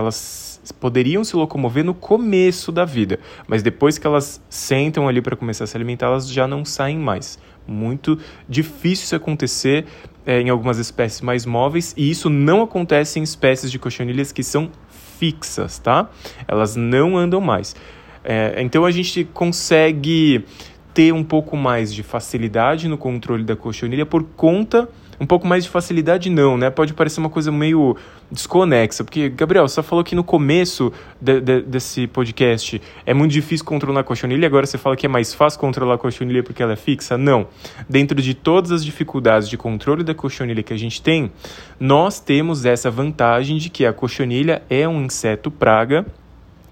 Poderiam 0.79 1.23
se 1.23 1.35
locomover 1.35 1.83
no 1.83 1.93
começo 1.93 2.71
da 2.71 2.85
vida, 2.85 3.19
mas 3.47 3.63
depois 3.63 3.97
que 3.97 4.05
elas 4.05 4.41
sentam 4.49 5.07
ali 5.07 5.21
para 5.21 5.35
começar 5.35 5.63
a 5.63 5.67
se 5.67 5.75
alimentar, 5.75 6.07
elas 6.07 6.29
já 6.29 6.47
não 6.47 6.63
saem 6.63 6.97
mais. 6.97 7.39
Muito 7.67 8.17
difícil 8.47 9.05
isso 9.05 9.15
acontecer 9.15 9.85
é, 10.25 10.41
em 10.41 10.49
algumas 10.49 10.77
espécies 10.77 11.21
mais 11.21 11.45
móveis, 11.45 11.93
e 11.97 12.09
isso 12.09 12.29
não 12.29 12.61
acontece 12.61 13.19
em 13.19 13.23
espécies 13.23 13.71
de 13.71 13.79
cochonilhas 13.79 14.31
que 14.31 14.43
são 14.43 14.69
fixas, 15.17 15.79
tá? 15.79 16.09
Elas 16.47 16.75
não 16.75 17.17
andam 17.17 17.41
mais. 17.41 17.75
É, 18.23 18.61
então 18.61 18.85
a 18.85 18.91
gente 18.91 19.23
consegue 19.23 20.45
ter 20.93 21.13
um 21.13 21.23
pouco 21.23 21.55
mais 21.55 21.93
de 21.93 22.03
facilidade 22.03 22.87
no 22.87 22.97
controle 22.97 23.43
da 23.43 23.55
cochonilha 23.55 24.05
por 24.05 24.23
conta 24.23 24.89
um 25.19 25.25
pouco 25.25 25.45
mais 25.45 25.63
de 25.63 25.69
facilidade 25.69 26.29
não, 26.29 26.57
né? 26.57 26.69
Pode 26.69 26.93
parecer 26.93 27.19
uma 27.19 27.29
coisa 27.29 27.51
meio 27.51 27.97
desconexa, 28.31 29.03
porque, 29.03 29.29
Gabriel, 29.29 29.67
você 29.67 29.83
falou 29.83 30.03
que 30.03 30.15
no 30.15 30.23
começo 30.23 30.93
de, 31.19 31.41
de, 31.41 31.61
desse 31.61 32.07
podcast 32.07 32.81
é 33.05 33.13
muito 33.13 33.31
difícil 33.31 33.65
controlar 33.65 34.01
a 34.01 34.03
cochonilha, 34.03 34.47
agora 34.47 34.65
você 34.65 34.77
fala 34.77 34.95
que 34.95 35.05
é 35.05 35.09
mais 35.09 35.33
fácil 35.33 35.59
controlar 35.59 35.95
a 35.95 35.97
cochonilha 35.97 36.43
porque 36.43 36.63
ela 36.63 36.73
é 36.73 36.75
fixa? 36.75 37.17
Não. 37.17 37.47
Dentro 37.87 38.21
de 38.21 38.33
todas 38.33 38.71
as 38.71 38.85
dificuldades 38.85 39.49
de 39.49 39.57
controle 39.57 40.03
da 40.03 40.13
cochonilha 40.13 40.63
que 40.63 40.73
a 40.73 40.77
gente 40.77 41.01
tem, 41.01 41.31
nós 41.79 42.19
temos 42.19 42.65
essa 42.65 42.89
vantagem 42.89 43.57
de 43.57 43.69
que 43.69 43.85
a 43.85 43.91
cochonilha 43.91 44.61
é 44.69 44.87
um 44.87 45.03
inseto 45.03 45.51
praga 45.51 46.05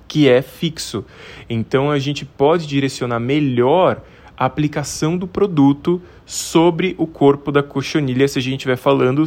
que 0.08 0.30
é 0.30 0.42
fixo. 0.42 1.04
Então 1.50 1.92
a 1.92 2.00
gente 2.00 2.24
pode 2.24 2.66
direcionar 2.66 3.20
melhor 3.20 4.01
a 4.38 4.46
aplicação 4.46 5.18
do 5.18 5.27
produto 5.27 6.01
sobre 6.27 6.93
o 6.98 7.07
corpo 7.07 7.53
da 7.53 7.63
cochonilha 7.63 8.27
se 8.27 8.38
a 8.38 8.41
gente 8.41 8.55
estiver 8.55 8.75
falando 8.75 9.24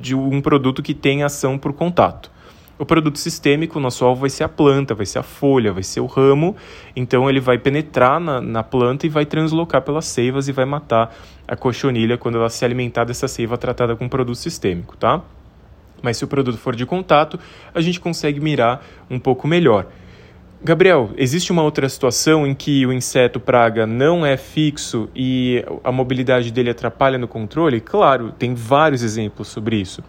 de 0.00 0.14
um 0.14 0.40
produto 0.40 0.84
que 0.84 0.94
tem 0.94 1.24
ação 1.24 1.58
por 1.58 1.72
contato. 1.72 2.30
O 2.78 2.86
produto 2.86 3.18
sistêmico, 3.18 3.80
nosso 3.80 4.04
alvo 4.04 4.20
vai 4.20 4.30
ser 4.30 4.44
a 4.44 4.48
planta, 4.48 4.94
vai 4.94 5.04
ser 5.04 5.18
a 5.18 5.22
folha, 5.24 5.72
vai 5.72 5.82
ser 5.82 5.98
o 5.98 6.06
ramo, 6.06 6.54
então 6.94 7.28
ele 7.28 7.40
vai 7.40 7.58
penetrar 7.58 8.20
na, 8.20 8.40
na 8.40 8.62
planta 8.62 9.04
e 9.04 9.08
vai 9.08 9.26
translocar 9.26 9.82
pelas 9.82 10.06
seivas 10.06 10.46
e 10.46 10.52
vai 10.52 10.64
matar 10.64 11.12
a 11.46 11.56
cochonilha 11.56 12.16
quando 12.16 12.38
ela 12.38 12.48
se 12.48 12.64
alimentar 12.64 13.02
dessa 13.02 13.26
seiva 13.26 13.58
tratada 13.58 13.96
com 13.96 14.08
produto 14.08 14.36
sistêmico, 14.36 14.96
tá? 14.96 15.22
Mas 16.02 16.18
se 16.18 16.24
o 16.24 16.28
produto 16.28 16.58
for 16.58 16.76
de 16.76 16.86
contato, 16.86 17.38
a 17.74 17.80
gente 17.80 17.98
consegue 17.98 18.38
mirar 18.38 18.84
um 19.10 19.18
pouco 19.18 19.48
melhor. 19.48 19.88
Gabriel, 20.66 21.10
existe 21.18 21.52
uma 21.52 21.62
outra 21.62 21.86
situação 21.90 22.46
em 22.46 22.54
que 22.54 22.86
o 22.86 22.92
inseto 22.92 23.38
praga 23.38 23.86
não 23.86 24.24
é 24.24 24.34
fixo 24.34 25.10
e 25.14 25.62
a 25.84 25.92
mobilidade 25.92 26.50
dele 26.50 26.70
atrapalha 26.70 27.18
no 27.18 27.28
controle? 27.28 27.82
Claro, 27.82 28.32
tem 28.32 28.54
vários 28.54 29.02
exemplos 29.02 29.48
sobre 29.48 29.76
isso. 29.76 30.02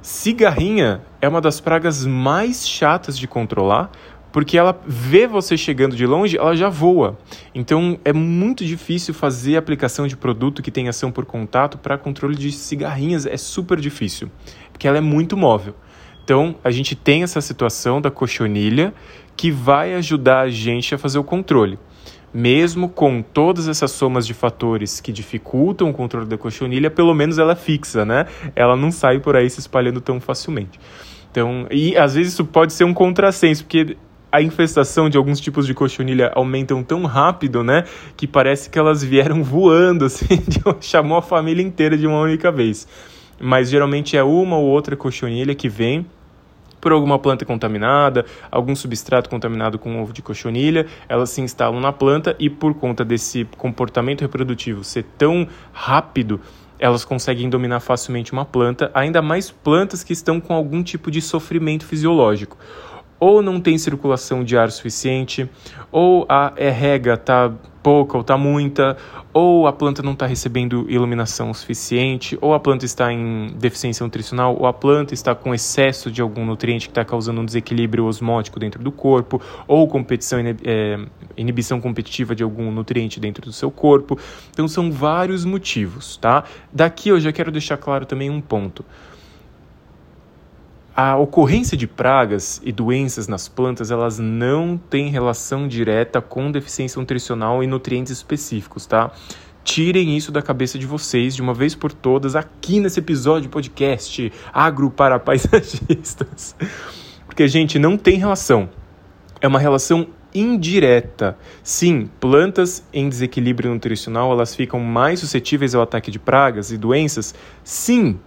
Cigarrinha 0.00 1.02
é 1.20 1.28
uma 1.28 1.42
das 1.42 1.60
pragas 1.60 2.06
mais 2.06 2.66
chatas 2.66 3.18
de 3.18 3.28
controlar, 3.28 3.90
porque 4.32 4.56
ela 4.56 4.80
vê 4.86 5.26
você 5.26 5.58
chegando 5.58 5.94
de 5.94 6.06
longe, 6.06 6.38
ela 6.38 6.56
já 6.56 6.70
voa. 6.70 7.18
Então 7.54 8.00
é 8.02 8.14
muito 8.14 8.64
difícil 8.64 9.12
fazer 9.12 9.58
aplicação 9.58 10.06
de 10.06 10.16
produto 10.16 10.62
que 10.62 10.70
tem 10.70 10.88
ação 10.88 11.12
por 11.12 11.26
contato 11.26 11.76
para 11.76 11.98
controle 11.98 12.34
de 12.34 12.50
cigarrinhas, 12.50 13.26
é 13.26 13.36
super 13.36 13.78
difícil, 13.78 14.30
porque 14.72 14.88
ela 14.88 14.96
é 14.96 15.02
muito 15.02 15.36
móvel. 15.36 15.74
Então, 16.24 16.54
a 16.62 16.70
gente 16.70 16.94
tem 16.94 17.22
essa 17.22 17.40
situação 17.40 18.00
da 18.00 18.10
cochonilha 18.10 18.94
que 19.36 19.50
vai 19.50 19.94
ajudar 19.94 20.40
a 20.40 20.50
gente 20.50 20.94
a 20.94 20.98
fazer 20.98 21.18
o 21.18 21.24
controle. 21.24 21.78
Mesmo 22.32 22.88
com 22.88 23.20
todas 23.20 23.68
essas 23.68 23.90
somas 23.90 24.26
de 24.26 24.32
fatores 24.32 25.00
que 25.00 25.12
dificultam 25.12 25.90
o 25.90 25.92
controle 25.92 26.26
da 26.26 26.38
cochonilha, 26.38 26.90
pelo 26.90 27.14
menos 27.14 27.38
ela 27.38 27.52
é 27.52 27.56
fixa, 27.56 28.04
né? 28.04 28.26
Ela 28.56 28.74
não 28.74 28.90
sai 28.90 29.18
por 29.18 29.36
aí 29.36 29.50
se 29.50 29.60
espalhando 29.60 30.00
tão 30.00 30.18
facilmente. 30.18 30.80
Então, 31.30 31.66
e 31.70 31.96
às 31.96 32.14
vezes 32.14 32.32
isso 32.32 32.44
pode 32.44 32.72
ser 32.72 32.84
um 32.84 32.94
contrassenso, 32.94 33.64
porque 33.64 33.96
a 34.30 34.40
infestação 34.40 35.10
de 35.10 35.18
alguns 35.18 35.40
tipos 35.40 35.66
de 35.66 35.74
cochonilha 35.74 36.32
aumentam 36.34 36.82
tão 36.82 37.04
rápido, 37.04 37.62
né, 37.62 37.84
que 38.16 38.26
parece 38.26 38.70
que 38.70 38.78
elas 38.78 39.04
vieram 39.04 39.42
voando, 39.44 40.06
assim, 40.06 40.42
chamou 40.80 41.18
a 41.18 41.22
família 41.22 41.62
inteira 41.62 41.98
de 41.98 42.06
uma 42.06 42.20
única 42.20 42.50
vez 42.50 42.86
mas 43.44 43.68
geralmente 43.68 44.16
é 44.16 44.22
uma 44.22 44.56
ou 44.56 44.66
outra 44.66 44.96
cochonilha 44.96 45.52
que 45.52 45.68
vem 45.68 46.06
por 46.82 46.90
alguma 46.90 47.16
planta 47.16 47.44
contaminada, 47.44 48.26
algum 48.50 48.74
substrato 48.74 49.30
contaminado 49.30 49.78
com 49.78 50.02
ovo 50.02 50.12
de 50.12 50.20
cochonilha, 50.20 50.86
elas 51.08 51.30
se 51.30 51.40
instalam 51.40 51.80
na 51.80 51.92
planta 51.92 52.34
e 52.40 52.50
por 52.50 52.74
conta 52.74 53.04
desse 53.04 53.46
comportamento 53.56 54.22
reprodutivo 54.22 54.82
ser 54.82 55.04
tão 55.16 55.46
rápido, 55.72 56.40
elas 56.80 57.04
conseguem 57.04 57.48
dominar 57.48 57.78
facilmente 57.78 58.32
uma 58.32 58.44
planta, 58.44 58.90
ainda 58.92 59.22
mais 59.22 59.48
plantas 59.48 60.02
que 60.02 60.12
estão 60.12 60.40
com 60.40 60.52
algum 60.52 60.82
tipo 60.82 61.08
de 61.08 61.22
sofrimento 61.22 61.86
fisiológico. 61.86 62.58
ou 63.20 63.40
não 63.40 63.60
tem 63.60 63.78
circulação 63.78 64.42
de 64.42 64.56
ar 64.58 64.72
suficiente, 64.72 65.48
ou 65.92 66.26
a 66.28 66.52
rega 66.56 67.14
está 67.14 67.52
pouca 67.82 68.16
ou 68.16 68.20
está 68.20 68.36
muita, 68.38 68.96
ou 69.32 69.66
a 69.66 69.72
planta 69.72 70.02
não 70.02 70.12
está 70.12 70.26
recebendo 70.26 70.86
iluminação 70.88 71.52
suficiente, 71.52 72.38
ou 72.40 72.54
a 72.54 72.60
planta 72.60 72.84
está 72.84 73.12
em 73.12 73.48
deficiência 73.58 74.04
nutricional, 74.04 74.56
ou 74.58 74.66
a 74.66 74.72
planta 74.72 75.14
está 75.14 75.34
com 75.34 75.54
excesso 75.54 76.10
de 76.10 76.22
algum 76.22 76.44
nutriente 76.44 76.86
que 76.86 76.92
está 76.92 77.04
causando 77.04 77.40
um 77.40 77.44
desequilíbrio 77.44 78.04
osmótico 78.04 78.60
dentro 78.60 78.82
do 78.82 78.92
corpo, 78.92 79.40
ou 79.66 79.88
competição, 79.88 80.38
é, 80.64 80.98
inibição 81.36 81.80
competitiva 81.80 82.34
de 82.34 82.42
algum 82.42 82.70
nutriente 82.70 83.18
dentro 83.18 83.44
do 83.44 83.52
seu 83.52 83.70
corpo. 83.70 84.18
Então 84.50 84.68
são 84.68 84.90
vários 84.92 85.44
motivos, 85.44 86.16
tá? 86.16 86.44
Daqui 86.72 87.08
eu 87.08 87.18
já 87.18 87.32
quero 87.32 87.50
deixar 87.50 87.76
claro 87.76 88.06
também 88.06 88.30
um 88.30 88.40
ponto. 88.40 88.84
A 90.94 91.16
ocorrência 91.16 91.74
de 91.74 91.86
pragas 91.86 92.60
e 92.62 92.70
doenças 92.70 93.26
nas 93.26 93.48
plantas, 93.48 93.90
elas 93.90 94.18
não 94.18 94.76
têm 94.76 95.08
relação 95.08 95.66
direta 95.66 96.20
com 96.20 96.52
deficiência 96.52 97.00
nutricional 97.00 97.64
e 97.64 97.66
nutrientes 97.66 98.12
específicos, 98.12 98.84
tá? 98.84 99.10
Tirem 99.64 100.14
isso 100.14 100.30
da 100.30 100.42
cabeça 100.42 100.78
de 100.78 100.86
vocês 100.86 101.34
de 101.34 101.40
uma 101.40 101.54
vez 101.54 101.74
por 101.74 101.94
todas 101.94 102.36
aqui 102.36 102.78
nesse 102.78 103.00
episódio 103.00 103.48
podcast 103.48 104.30
Agro 104.52 104.90
para 104.90 105.18
Paisagistas. 105.18 106.54
Porque, 107.24 107.48
gente, 107.48 107.78
não 107.78 107.96
tem 107.96 108.18
relação. 108.18 108.68
É 109.40 109.48
uma 109.48 109.58
relação 109.58 110.08
indireta. 110.34 111.38
Sim, 111.62 112.10
plantas 112.20 112.86
em 112.92 113.08
desequilíbrio 113.08 113.72
nutricional, 113.72 114.30
elas 114.30 114.54
ficam 114.54 114.78
mais 114.80 115.20
suscetíveis 115.20 115.74
ao 115.74 115.80
ataque 115.80 116.10
de 116.10 116.18
pragas 116.18 116.70
e 116.70 116.76
doenças? 116.76 117.34
Sim, 117.64 118.18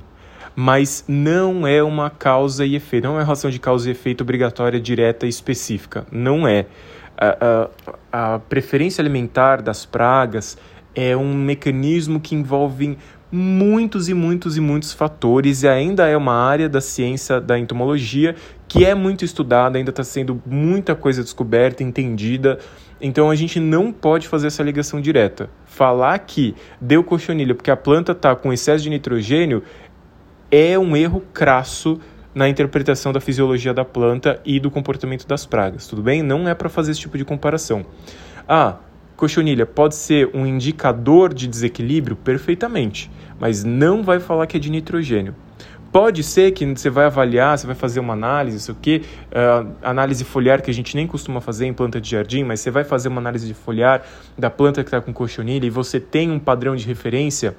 mas 0.55 1.03
não 1.07 1.67
é 1.67 1.83
uma 1.83 2.09
causa 2.09 2.65
e 2.65 2.75
efeito, 2.75 3.03
não 3.03 3.19
é 3.19 3.23
relação 3.23 3.51
de 3.51 3.59
causa 3.59 3.89
e 3.89 3.91
efeito 3.91 4.21
obrigatória, 4.21 4.79
direta 4.79 5.25
e 5.25 5.29
específica. 5.29 6.05
Não 6.11 6.47
é. 6.47 6.65
A, 7.17 7.69
a, 8.11 8.35
a 8.35 8.39
preferência 8.39 9.01
alimentar 9.01 9.61
das 9.61 9.85
pragas 9.85 10.57
é 10.93 11.15
um 11.15 11.33
mecanismo 11.33 12.19
que 12.19 12.35
envolve 12.35 12.97
muitos 13.31 14.07
e 14.07 14.13
muitos 14.13 14.55
e 14.55 14.61
muitos 14.61 14.93
fatores 14.93 15.63
e 15.63 15.67
ainda 15.67 16.07
é 16.07 16.15
uma 16.15 16.33
área 16.33 16.69
da 16.69 16.79
ciência 16.79 17.41
da 17.41 17.59
entomologia 17.59 18.35
que 18.67 18.85
é 18.85 18.95
muito 18.95 19.25
estudada, 19.25 19.77
ainda 19.77 19.89
está 19.89 20.03
sendo 20.03 20.41
muita 20.45 20.95
coisa 20.95 21.21
descoberta, 21.21 21.83
entendida. 21.83 22.59
Então 22.99 23.29
a 23.29 23.35
gente 23.35 23.59
não 23.59 23.91
pode 23.91 24.27
fazer 24.27 24.47
essa 24.47 24.63
ligação 24.63 25.01
direta. 25.01 25.49
Falar 25.65 26.17
que 26.19 26.55
deu 26.79 27.03
cochonilha 27.03 27.53
porque 27.53 27.69
a 27.69 27.75
planta 27.75 28.13
está 28.13 28.35
com 28.35 28.53
excesso 28.53 28.83
de 28.83 28.89
nitrogênio 28.89 29.63
é 30.51 30.77
um 30.77 30.95
erro 30.95 31.21
crasso 31.33 31.99
na 32.33 32.49
interpretação 32.49 33.13
da 33.13 33.21
fisiologia 33.21 33.73
da 33.73 33.85
planta 33.85 34.41
e 34.45 34.59
do 34.59 34.69
comportamento 34.69 35.25
das 35.25 35.45
pragas, 35.45 35.87
tudo 35.87 36.01
bem? 36.01 36.21
Não 36.21 36.47
é 36.47 36.53
para 36.53 36.67
fazer 36.67 36.91
esse 36.91 36.99
tipo 36.99 37.17
de 37.17 37.23
comparação. 37.23 37.85
Ah, 38.47 38.75
cochonilha 39.15 39.65
pode 39.65 39.95
ser 39.95 40.29
um 40.33 40.45
indicador 40.45 41.33
de 41.33 41.47
desequilíbrio? 41.47 42.15
Perfeitamente, 42.15 43.09
mas 43.39 43.63
não 43.63 44.03
vai 44.03 44.19
falar 44.19 44.47
que 44.47 44.57
é 44.57 44.59
de 44.59 44.69
nitrogênio. 44.69 45.33
Pode 45.93 46.23
ser 46.23 46.51
que 46.51 46.65
você 46.65 46.89
vai 46.89 47.05
avaliar, 47.05 47.57
você 47.57 47.65
vai 47.65 47.75
fazer 47.75 48.01
uma 48.01 48.11
análise, 48.11 48.57
isso 48.57 48.69
aqui, 48.69 49.03
uh, 49.31 49.71
análise 49.81 50.25
foliar 50.25 50.61
que 50.61 50.69
a 50.69 50.73
gente 50.73 50.93
nem 50.93 51.07
costuma 51.07 51.39
fazer 51.39 51.67
em 51.67 51.73
planta 51.73 52.01
de 52.01 52.11
jardim, 52.11 52.43
mas 52.43 52.59
você 52.59 52.69
vai 52.69 52.83
fazer 52.83 53.07
uma 53.07 53.21
análise 53.21 53.47
de 53.47 53.53
foliar 53.53 54.03
da 54.37 54.49
planta 54.49 54.83
que 54.83 54.89
está 54.89 54.99
com 54.99 55.13
cochonilha 55.13 55.65
e 55.65 55.69
você 55.69 55.97
tem 55.97 56.29
um 56.29 56.37
padrão 56.37 56.75
de 56.75 56.85
referência 56.85 57.55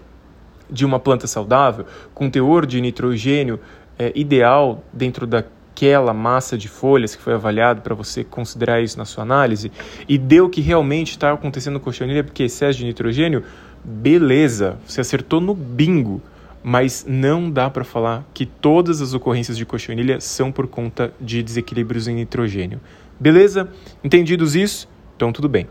de 0.70 0.84
uma 0.84 0.98
planta 0.98 1.26
saudável, 1.26 1.86
com 2.14 2.30
teor 2.30 2.66
de 2.66 2.80
nitrogênio 2.80 3.60
é, 3.98 4.12
ideal 4.14 4.84
dentro 4.92 5.26
daquela 5.26 6.12
massa 6.12 6.56
de 6.56 6.68
folhas 6.68 7.14
que 7.14 7.22
foi 7.22 7.34
avaliado 7.34 7.82
para 7.82 7.94
você 7.94 8.24
considerar 8.24 8.80
isso 8.80 8.98
na 8.98 9.04
sua 9.04 9.22
análise, 9.22 9.70
e 10.08 10.18
deu 10.18 10.48
que 10.48 10.60
realmente 10.60 11.12
está 11.12 11.32
acontecendo 11.32 11.80
cochonilha 11.80 12.24
porque 12.24 12.44
excesso 12.44 12.78
de 12.78 12.84
nitrogênio, 12.84 13.44
beleza, 13.84 14.78
você 14.86 15.00
acertou 15.00 15.40
no 15.40 15.54
bingo. 15.54 16.20
Mas 16.68 17.06
não 17.08 17.48
dá 17.48 17.70
para 17.70 17.84
falar 17.84 18.28
que 18.34 18.44
todas 18.44 19.00
as 19.00 19.14
ocorrências 19.14 19.56
de 19.56 19.64
cochonilha 19.64 20.20
são 20.20 20.50
por 20.50 20.66
conta 20.66 21.14
de 21.20 21.40
desequilíbrios 21.40 22.08
em 22.08 22.16
nitrogênio. 22.16 22.80
Beleza? 23.20 23.68
Entendidos 24.02 24.56
isso? 24.56 24.88
Então 25.14 25.32
tudo 25.32 25.48
bem. 25.48 25.68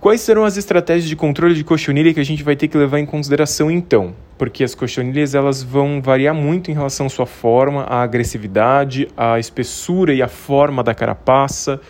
Quais 0.00 0.20
serão 0.20 0.44
as 0.44 0.56
estratégias 0.56 1.08
de 1.08 1.16
controle 1.16 1.56
de 1.56 1.64
cochonilha 1.64 2.14
que 2.14 2.20
a 2.20 2.24
gente 2.24 2.44
vai 2.44 2.54
ter 2.54 2.68
que 2.68 2.78
levar 2.78 3.00
em 3.00 3.06
consideração 3.06 3.68
então? 3.68 4.14
Porque 4.38 4.62
as 4.62 4.72
cochonilhas 4.72 5.34
elas 5.34 5.60
vão 5.60 6.00
variar 6.00 6.32
muito 6.32 6.70
em 6.70 6.74
relação 6.74 7.06
à 7.06 7.08
sua 7.08 7.26
forma, 7.26 7.82
à 7.82 8.02
agressividade, 8.02 9.08
à 9.16 9.40
espessura 9.40 10.14
e 10.14 10.22
à 10.22 10.28
forma 10.28 10.84
da 10.84 10.94
carapaça, 10.94 11.80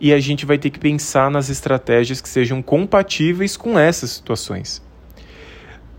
e 0.00 0.12
a 0.12 0.20
gente 0.20 0.46
vai 0.46 0.58
ter 0.58 0.70
que 0.70 0.78
pensar 0.78 1.28
nas 1.28 1.48
estratégias 1.48 2.20
que 2.20 2.28
sejam 2.28 2.62
compatíveis 2.62 3.56
com 3.56 3.76
essas 3.76 4.10
situações. 4.10 4.80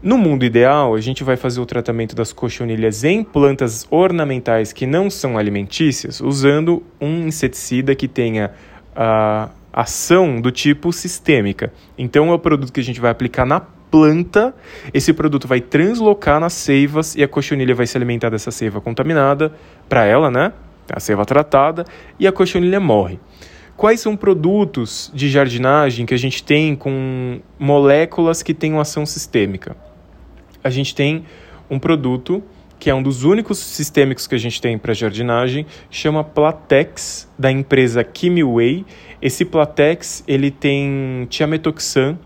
No 0.02 0.18
mundo 0.18 0.46
ideal, 0.46 0.96
a 0.96 1.02
gente 1.02 1.22
vai 1.22 1.36
fazer 1.36 1.60
o 1.60 1.66
tratamento 1.66 2.16
das 2.16 2.32
cochonilhas 2.32 3.04
em 3.04 3.26
plantas 3.26 3.86
ornamentais 3.92 4.72
que 4.72 4.86
não 4.86 5.10
são 5.10 5.38
alimentícias, 5.38 6.22
usando 6.22 6.82
um 7.02 7.28
inseticida 7.28 7.94
que 7.94 8.08
tenha 8.08 8.52
uh, 8.96 9.52
ação 9.78 10.42
do 10.42 10.52
tipo 10.52 10.92
sistêmica. 10.92 11.72
Então 11.96 12.32
é 12.32 12.34
o 12.34 12.40
produto 12.40 12.74
que 12.74 12.80
a 12.80 12.84
gente 12.84 13.00
vai 13.00 13.12
aplicar 13.12 13.46
na 13.46 13.60
planta, 13.60 14.54
esse 14.92 15.14
produto 15.14 15.48
vai 15.48 15.62
translocar 15.62 16.40
nas 16.40 16.54
seivas 16.54 17.16
e 17.16 17.24
a 17.24 17.28
cochonilha 17.28 17.76
vai 17.76 17.86
se 17.86 17.96
alimentar 17.96 18.30
dessa 18.32 18.50
seiva 18.50 18.82
contaminada 18.82 19.54
para 19.88 20.04
ela, 20.04 20.32
né? 20.32 20.52
A 20.92 21.00
seiva 21.00 21.24
tratada 21.26 21.86
e 22.20 22.26
a 22.26 22.32
cochonilha 22.32 22.80
morre. 22.80 23.20
Quais 23.76 24.00
são 24.00 24.18
produtos 24.18 25.12
de 25.14 25.30
jardinagem 25.30 26.08
que 26.08 26.14
a 26.16 26.18
gente 26.18 26.44
tem 26.44 26.76
com 26.76 27.40
moléculas 27.60 28.42
que 28.42 28.56
têm 28.56 28.80
ação 28.80 29.06
sistêmica? 29.06 29.78
A 30.64 30.72
gente 30.72 30.96
tem 30.96 31.24
um 31.70 31.78
produto 31.78 32.44
que 32.80 32.90
é 32.90 32.96
um 32.96 33.02
dos 33.02 33.24
únicos 33.24 33.58
sistêmicos 33.58 34.28
que 34.28 34.36
a 34.36 34.38
gente 34.38 34.62
tem 34.62 34.78
para 34.78 34.94
jardinagem, 34.94 35.66
chama 35.90 36.24
Platex, 36.24 37.28
da 37.38 37.52
empresa 37.52 38.04
Kimiway. 38.04 38.86
Esse 39.22 39.46
Platex 39.46 40.24
ele 40.28 40.52
tem 40.52 41.26
tiametoxan, 41.30 42.18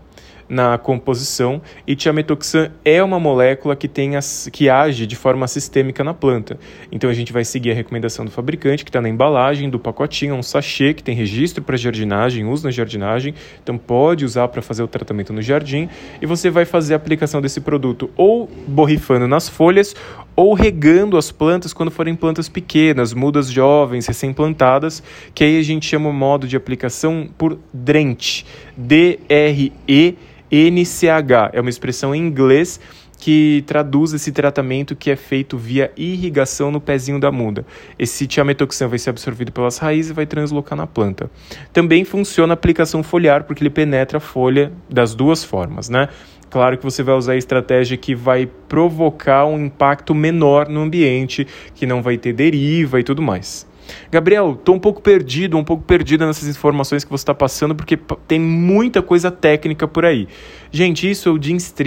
na 0.52 0.76
composição 0.76 1.62
e 1.86 1.96
tiametoxan 1.96 2.70
é 2.84 3.02
uma 3.02 3.18
molécula 3.18 3.74
que, 3.74 3.88
tem 3.88 4.16
as, 4.16 4.50
que 4.52 4.68
age 4.68 5.06
de 5.06 5.16
forma 5.16 5.48
sistêmica 5.48 6.04
na 6.04 6.12
planta. 6.12 6.58
Então 6.92 7.08
a 7.08 7.14
gente 7.14 7.32
vai 7.32 7.42
seguir 7.42 7.70
a 7.70 7.74
recomendação 7.74 8.22
do 8.22 8.30
fabricante, 8.30 8.84
que 8.84 8.90
está 8.90 9.00
na 9.00 9.08
embalagem 9.08 9.70
do 9.70 9.78
pacotinho, 9.78 10.34
é 10.34 10.38
um 10.38 10.42
sachê 10.42 10.92
que 10.92 11.02
tem 11.02 11.14
registro 11.14 11.64
para 11.64 11.74
jardinagem, 11.78 12.44
uso 12.44 12.64
na 12.64 12.70
jardinagem, 12.70 13.34
então 13.62 13.78
pode 13.78 14.26
usar 14.26 14.46
para 14.48 14.60
fazer 14.60 14.82
o 14.82 14.88
tratamento 14.88 15.32
no 15.32 15.40
jardim 15.40 15.88
e 16.20 16.26
você 16.26 16.50
vai 16.50 16.66
fazer 16.66 16.92
a 16.92 16.96
aplicação 16.98 17.40
desse 17.40 17.60
produto 17.60 18.10
ou 18.14 18.46
borrifando 18.66 19.26
nas 19.26 19.48
folhas 19.48 19.96
ou 20.34 20.54
regando 20.54 21.16
as 21.16 21.30
plantas 21.30 21.72
quando 21.72 21.90
forem 21.90 22.14
plantas 22.14 22.48
pequenas, 22.48 23.12
mudas 23.12 23.50
jovens, 23.50 24.06
recém-plantadas, 24.06 25.02
que 25.34 25.44
aí 25.44 25.58
a 25.58 25.62
gente 25.62 25.86
chama 25.86 26.08
o 26.08 26.12
modo 26.12 26.46
de 26.46 26.56
aplicação 26.56 27.28
por 27.36 27.58
DRENT, 27.72 28.44
D-R-E 28.76 30.16
NCH. 30.52 31.50
É 31.54 31.60
uma 31.60 31.70
expressão 31.70 32.14
em 32.14 32.18
inglês 32.18 32.78
que 33.22 33.62
traduz 33.68 34.12
esse 34.12 34.32
tratamento 34.32 34.96
que 34.96 35.08
é 35.08 35.14
feito 35.14 35.56
via 35.56 35.92
irrigação 35.96 36.72
no 36.72 36.80
pezinho 36.80 37.20
da 37.20 37.30
muda. 37.30 37.64
Esse 37.96 38.26
tiametoxan 38.26 38.88
vai 38.88 38.98
ser 38.98 39.10
absorvido 39.10 39.52
pelas 39.52 39.78
raízes 39.78 40.10
e 40.10 40.14
vai 40.14 40.26
translocar 40.26 40.76
na 40.76 40.88
planta. 40.88 41.30
Também 41.72 42.04
funciona 42.04 42.52
a 42.52 42.54
aplicação 42.54 43.00
foliar, 43.00 43.44
porque 43.44 43.62
ele 43.62 43.70
penetra 43.70 44.18
a 44.18 44.20
folha 44.20 44.72
das 44.90 45.14
duas 45.14 45.44
formas, 45.44 45.88
né? 45.88 46.08
Claro 46.52 46.76
que 46.76 46.84
você 46.84 47.02
vai 47.02 47.14
usar 47.14 47.32
a 47.32 47.36
estratégia 47.36 47.96
que 47.96 48.14
vai 48.14 48.46
provocar 48.68 49.46
um 49.46 49.64
impacto 49.64 50.14
menor 50.14 50.68
no 50.68 50.82
ambiente, 50.82 51.46
que 51.74 51.86
não 51.86 52.02
vai 52.02 52.18
ter 52.18 52.34
deriva 52.34 53.00
e 53.00 53.02
tudo 53.02 53.22
mais. 53.22 53.66
Gabriel, 54.10 54.52
estou 54.58 54.74
um 54.74 54.78
pouco 54.78 55.00
perdido, 55.00 55.56
um 55.56 55.64
pouco 55.64 55.82
perdida 55.82 56.26
nessas 56.26 56.46
informações 56.54 57.04
que 57.04 57.10
você 57.10 57.22
está 57.22 57.32
passando, 57.32 57.74
porque 57.74 57.98
tem 58.28 58.38
muita 58.38 59.00
coisa 59.00 59.30
técnica 59.30 59.88
por 59.88 60.04
aí. 60.04 60.28
Gente, 60.70 61.10
isso 61.10 61.30
eu, 61.30 61.40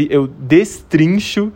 eu 0.09 0.25
destrincho 0.25 1.53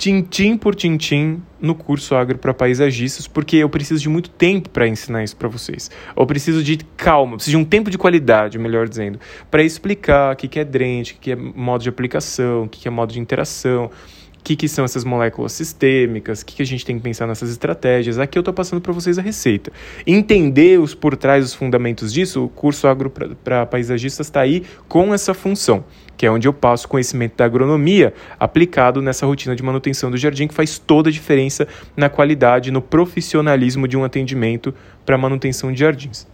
tintim 0.00 0.56
por 0.56 0.74
tintim 0.74 1.42
no 1.60 1.74
curso 1.74 2.14
Agro 2.14 2.38
para 2.38 2.54
Paisagistas, 2.54 3.28
porque 3.28 3.56
eu 3.56 3.68
preciso 3.68 4.00
de 4.00 4.08
muito 4.08 4.30
tempo 4.30 4.70
para 4.70 4.88
ensinar 4.88 5.22
isso 5.22 5.36
para 5.36 5.46
vocês. 5.46 5.90
Eu 6.16 6.24
preciso 6.24 6.62
de 6.62 6.78
calma, 6.96 7.36
preciso 7.36 7.58
de 7.58 7.62
um 7.62 7.66
tempo 7.66 7.90
de 7.90 7.98
qualidade, 7.98 8.58
melhor 8.58 8.88
dizendo, 8.88 9.20
para 9.50 9.62
explicar 9.62 10.32
o 10.32 10.36
que 10.36 10.58
é 10.58 10.64
drente, 10.64 11.12
o 11.12 11.16
que 11.20 11.32
é 11.32 11.36
modo 11.36 11.82
de 11.82 11.90
aplicação, 11.90 12.62
o 12.62 12.68
que 12.68 12.88
é 12.88 12.90
modo 12.90 13.12
de 13.12 13.20
interação, 13.20 13.90
o 14.40 14.42
que, 14.42 14.56
que 14.56 14.68
são 14.68 14.84
essas 14.84 15.04
moléculas 15.04 15.52
sistêmicas, 15.52 16.40
o 16.40 16.46
que, 16.46 16.56
que 16.56 16.62
a 16.62 16.66
gente 16.66 16.84
tem 16.84 16.96
que 16.96 17.02
pensar 17.02 17.26
nessas 17.26 17.50
estratégias. 17.50 18.18
Aqui 18.18 18.38
eu 18.38 18.40
estou 18.40 18.54
passando 18.54 18.80
para 18.80 18.92
vocês 18.92 19.18
a 19.18 19.22
receita. 19.22 19.70
Entender 20.06 20.80
os 20.80 20.94
por 20.94 21.14
trás, 21.14 21.44
os 21.44 21.54
fundamentos 21.54 22.10
disso, 22.10 22.44
o 22.44 22.48
curso 22.48 22.88
Agro 22.88 23.12
para 23.44 23.66
Paisagistas 23.66 24.26
está 24.26 24.40
aí 24.40 24.64
com 24.88 25.12
essa 25.12 25.34
função, 25.34 25.84
que 26.16 26.24
é 26.24 26.30
onde 26.30 26.48
eu 26.48 26.54
passo 26.54 26.88
conhecimento 26.88 27.36
da 27.36 27.44
agronomia 27.44 28.14
aplicado 28.38 29.02
nessa 29.02 29.26
rotina 29.26 29.54
de 29.54 29.62
manutenção 29.62 30.10
do 30.10 30.16
jardim, 30.16 30.48
que 30.48 30.54
faz 30.54 30.78
toda 30.78 31.10
a 31.10 31.12
diferença 31.12 31.68
na 31.94 32.08
qualidade, 32.08 32.70
no 32.70 32.80
profissionalismo 32.80 33.86
de 33.86 33.96
um 33.96 34.04
atendimento 34.04 34.74
para 35.04 35.18
manutenção 35.18 35.70
de 35.70 35.80
jardins. 35.80 36.26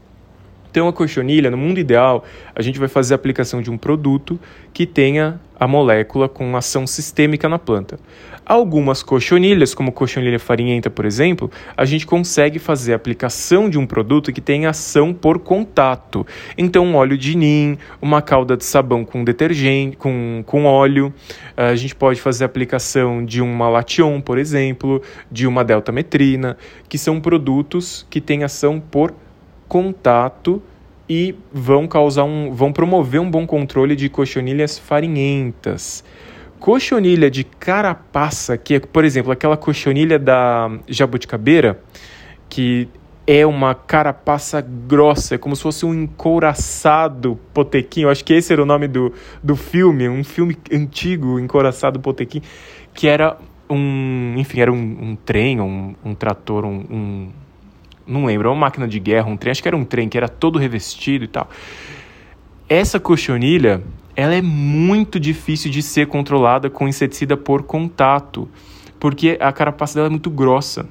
Então, 0.70 0.86
a 0.86 0.92
cochonilha, 0.92 1.50
no 1.50 1.56
mundo 1.56 1.80
ideal, 1.80 2.22
a 2.54 2.60
gente 2.60 2.78
vai 2.78 2.86
fazer 2.86 3.14
a 3.14 3.16
aplicação 3.16 3.62
de 3.62 3.70
um 3.70 3.78
produto 3.78 4.38
que 4.74 4.86
tenha 4.86 5.40
a 5.58 5.66
molécula 5.66 6.28
com 6.28 6.56
ação 6.56 6.86
sistêmica 6.86 7.48
na 7.48 7.58
planta. 7.58 7.98
Algumas 8.44 9.02
cochonilhas, 9.02 9.74
como 9.74 9.90
cochonilha 9.90 10.38
farinhenta, 10.38 10.88
por 10.88 11.04
exemplo, 11.04 11.50
a 11.76 11.84
gente 11.84 12.06
consegue 12.06 12.60
fazer 12.60 12.92
a 12.92 12.96
aplicação 12.96 13.68
de 13.68 13.76
um 13.76 13.84
produto 13.84 14.32
que 14.32 14.40
tem 14.40 14.66
ação 14.66 15.12
por 15.12 15.40
contato. 15.40 16.24
Então, 16.56 16.86
um 16.86 16.94
óleo 16.94 17.18
de 17.18 17.36
nim, 17.36 17.76
uma 18.00 18.22
calda 18.22 18.56
de 18.56 18.64
sabão 18.64 19.04
com 19.04 19.24
detergente, 19.24 19.96
com, 19.96 20.44
com 20.46 20.64
óleo. 20.64 21.12
A 21.56 21.74
gente 21.74 21.94
pode 21.96 22.20
fazer 22.20 22.44
a 22.44 22.46
aplicação 22.46 23.24
de 23.24 23.42
um 23.42 23.52
malation, 23.52 24.20
por 24.20 24.38
exemplo, 24.38 25.02
de 25.28 25.46
uma 25.48 25.64
deltametrina, 25.64 26.56
que 26.88 26.98
são 26.98 27.20
produtos 27.20 28.06
que 28.08 28.20
têm 28.20 28.44
ação 28.44 28.78
por 28.78 29.12
contato 29.66 30.62
e 31.08 31.34
vão 31.52 31.86
causar 31.86 32.24
um, 32.24 32.52
vão 32.52 32.72
promover 32.72 33.20
um 33.20 33.30
bom 33.30 33.46
controle 33.46 33.94
de 33.94 34.08
cochonilhas 34.08 34.78
farinhentas. 34.78 36.04
Cochonilha 36.58 37.30
de 37.30 37.44
carapaça, 37.44 38.56
que 38.56 38.74
é, 38.74 38.80
por 38.80 39.04
exemplo, 39.04 39.30
aquela 39.30 39.56
cochonilha 39.56 40.18
da 40.18 40.70
jabuticabeira, 40.88 41.80
que 42.48 42.88
é 43.26 43.44
uma 43.44 43.74
carapaça 43.74 44.60
grossa, 44.60 45.34
é 45.34 45.38
como 45.38 45.54
se 45.56 45.62
fosse 45.62 45.84
um 45.84 45.92
encouraçado 45.92 47.38
potequinho. 47.52 48.08
Acho 48.08 48.24
que 48.24 48.32
esse 48.32 48.52
era 48.52 48.62
o 48.62 48.66
nome 48.66 48.86
do, 48.86 49.12
do 49.42 49.56
filme, 49.56 50.08
um 50.08 50.22
filme 50.22 50.56
antigo, 50.72 51.38
encouraçado 51.38 51.98
potequinho, 52.00 52.44
que 52.94 53.08
era 53.08 53.36
um, 53.68 54.34
enfim, 54.36 54.60
era 54.60 54.72
um, 54.72 54.76
um 54.76 55.16
trem, 55.16 55.60
um, 55.60 55.94
um 56.04 56.14
trator, 56.14 56.64
um, 56.64 56.84
um 56.90 57.28
não 58.06 58.24
lembro, 58.24 58.48
uma 58.50 58.56
máquina 58.56 58.86
de 58.86 59.00
guerra, 59.00 59.26
um 59.28 59.36
trem, 59.36 59.50
acho 59.50 59.62
que 59.62 59.68
era 59.68 59.76
um 59.76 59.84
trem 59.84 60.08
que 60.08 60.16
era 60.16 60.28
todo 60.28 60.58
revestido 60.58 61.24
e 61.24 61.28
tal. 61.28 61.48
Essa 62.68 62.98
cochonilha, 63.00 63.82
ela 64.14 64.34
é 64.34 64.42
muito 64.42 65.20
difícil 65.20 65.70
de 65.70 65.82
ser 65.82 66.06
controlada 66.06 66.70
com 66.70 66.88
inseticida 66.88 67.36
por 67.36 67.62
contato, 67.62 68.48
porque 68.98 69.36
a 69.40 69.52
carapaça 69.52 69.94
dela 69.94 70.06
é 70.06 70.10
muito 70.10 70.30
grossa. 70.30 70.88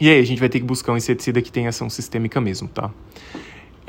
E 0.00 0.08
aí 0.08 0.20
a 0.20 0.24
gente 0.24 0.38
vai 0.38 0.48
ter 0.48 0.60
que 0.60 0.66
buscar 0.66 0.92
um 0.92 0.96
inseticida 0.96 1.42
que 1.42 1.50
tenha 1.50 1.70
ação 1.70 1.90
sistêmica 1.90 2.40
mesmo, 2.40 2.68
tá? 2.68 2.90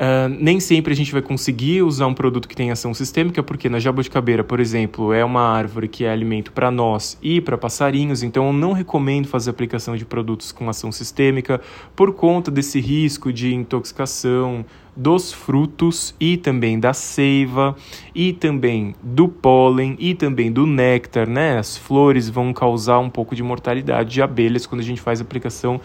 Uh, 0.00 0.30
nem 0.40 0.58
sempre 0.58 0.94
a 0.94 0.96
gente 0.96 1.12
vai 1.12 1.20
conseguir 1.20 1.82
usar 1.82 2.06
um 2.06 2.14
produto 2.14 2.48
que 2.48 2.56
tem 2.56 2.70
ação 2.70 2.94
sistêmica, 2.94 3.42
porque 3.42 3.68
na 3.68 3.78
jabuticabeira, 3.78 4.42
por 4.42 4.58
exemplo, 4.58 5.12
é 5.12 5.22
uma 5.22 5.42
árvore 5.42 5.88
que 5.88 6.06
é 6.06 6.10
alimento 6.10 6.52
para 6.52 6.70
nós 6.70 7.18
e 7.20 7.38
para 7.38 7.58
passarinhos, 7.58 8.22
então 8.22 8.46
eu 8.46 8.52
não 8.54 8.72
recomendo 8.72 9.28
fazer 9.28 9.50
aplicação 9.50 9.98
de 9.98 10.06
produtos 10.06 10.52
com 10.52 10.70
ação 10.70 10.90
sistêmica 10.90 11.60
por 11.94 12.14
conta 12.14 12.50
desse 12.50 12.80
risco 12.80 13.30
de 13.30 13.54
intoxicação 13.54 14.64
dos 14.96 15.34
frutos 15.34 16.14
e 16.18 16.38
também 16.38 16.80
da 16.80 16.94
seiva 16.94 17.76
e 18.14 18.32
também 18.32 18.94
do 19.02 19.28
pólen 19.28 19.96
e 19.98 20.14
também 20.14 20.50
do 20.50 20.66
néctar, 20.66 21.28
né? 21.28 21.58
As 21.58 21.76
flores 21.76 22.30
vão 22.30 22.54
causar 22.54 23.00
um 23.00 23.10
pouco 23.10 23.34
de 23.34 23.42
mortalidade 23.42 24.10
de 24.10 24.22
abelhas 24.22 24.64
quando 24.64 24.80
a 24.80 24.84
gente 24.84 25.00
faz 25.00 25.20
aplicação 25.20 25.78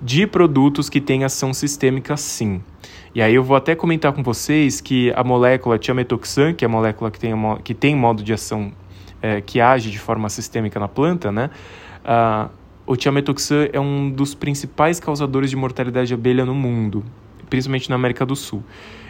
de 0.00 0.28
produtos 0.28 0.88
que 0.88 1.00
têm 1.00 1.24
ação 1.24 1.52
sistêmica 1.52 2.16
sim. 2.16 2.60
E 3.18 3.20
aí 3.20 3.34
eu 3.34 3.42
vou 3.42 3.56
até 3.56 3.74
comentar 3.74 4.12
com 4.12 4.22
vocês 4.22 4.80
que 4.80 5.12
a 5.16 5.24
molécula 5.24 5.76
tiametoxan, 5.76 6.54
que 6.54 6.64
é 6.64 6.66
a 6.66 6.68
molécula 6.68 7.10
que 7.10 7.18
tem, 7.18 7.32
que 7.64 7.74
tem 7.74 7.96
modo 7.96 8.22
de 8.22 8.32
ação 8.32 8.70
é, 9.20 9.40
que 9.40 9.60
age 9.60 9.90
de 9.90 9.98
forma 9.98 10.28
sistêmica 10.28 10.78
na 10.78 10.86
planta, 10.86 11.32
né? 11.32 11.50
Uh, 12.04 12.48
o 12.86 12.94
tiametoxan 12.94 13.70
é 13.72 13.80
um 13.80 14.08
dos 14.08 14.36
principais 14.36 15.00
causadores 15.00 15.50
de 15.50 15.56
mortalidade 15.56 16.06
de 16.06 16.14
abelha 16.14 16.44
no 16.44 16.54
mundo, 16.54 17.04
principalmente 17.50 17.90
na 17.90 17.96
América 17.96 18.24
do 18.24 18.36
Sul. 18.36 18.62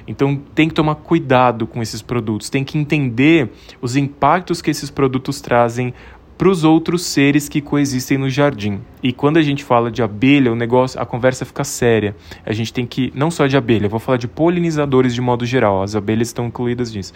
Então 0.07 0.41
tem 0.55 0.69
que 0.69 0.75
tomar 0.75 0.95
cuidado 0.95 1.67
com 1.67 1.83
esses 1.83 2.01
produtos, 2.01 2.49
tem 2.49 2.65
que 2.65 2.79
entender 2.79 3.51
os 3.79 3.95
impactos 3.95 4.63
que 4.63 4.71
esses 4.71 4.89
produtos 4.89 5.43
trazem 5.43 5.93
para 6.39 6.49
os 6.49 6.63
outros 6.63 7.03
seres 7.03 7.49
que 7.49 7.61
coexistem 7.61 8.17
no 8.17 8.31
jardim. 8.31 8.81
E 9.03 9.13
quando 9.13 9.39
a 9.39 9.43
gente 9.43 9.65
fala 9.65 9.91
de 9.91 10.05
abelha, 10.05 10.53
o 10.53 10.55
negócio, 10.55 11.01
a 11.03 11.05
conversa 11.05 11.45
fica 11.45 11.65
séria. 11.65 12.15
A 12.47 12.53
gente 12.53 12.73
tem 12.73 12.87
que 12.87 13.13
não 13.13 13.29
só 13.29 13.49
de 13.49 13.57
abelha, 13.57 13.89
vou 13.89 13.99
falar 13.99 14.19
de 14.19 14.29
polinizadores 14.29 15.13
de 15.13 15.21
modo 15.21 15.45
geral. 15.45 15.83
As 15.83 15.97
abelhas 15.97 16.29
estão 16.29 16.47
incluídas 16.47 16.95
nisso. 16.95 17.13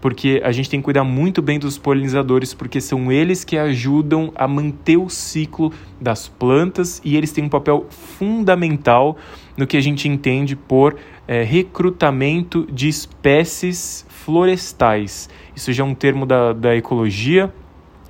Porque 0.00 0.40
a 0.44 0.52
gente 0.52 0.70
tem 0.70 0.78
que 0.78 0.84
cuidar 0.84 1.02
muito 1.02 1.42
bem 1.42 1.58
dos 1.58 1.76
polinizadores, 1.76 2.54
porque 2.54 2.80
são 2.80 3.10
eles 3.10 3.42
que 3.42 3.58
ajudam 3.58 4.30
a 4.36 4.46
manter 4.46 4.96
o 4.96 5.08
ciclo 5.08 5.72
das 6.00 6.28
plantas 6.28 7.02
e 7.04 7.16
eles 7.16 7.32
têm 7.32 7.42
um 7.42 7.48
papel 7.48 7.86
fundamental 7.90 9.16
no 9.56 9.66
que 9.66 9.76
a 9.76 9.80
gente 9.80 10.08
entende 10.08 10.54
por 10.54 10.94
é, 11.26 11.42
recrutamento 11.42 12.64
de 12.72 12.88
espécies 12.88 14.06
florestais. 14.08 15.28
Isso 15.56 15.72
já 15.72 15.82
é 15.82 15.86
um 15.86 15.94
termo 15.94 16.24
da, 16.24 16.52
da 16.52 16.76
ecologia, 16.76 17.52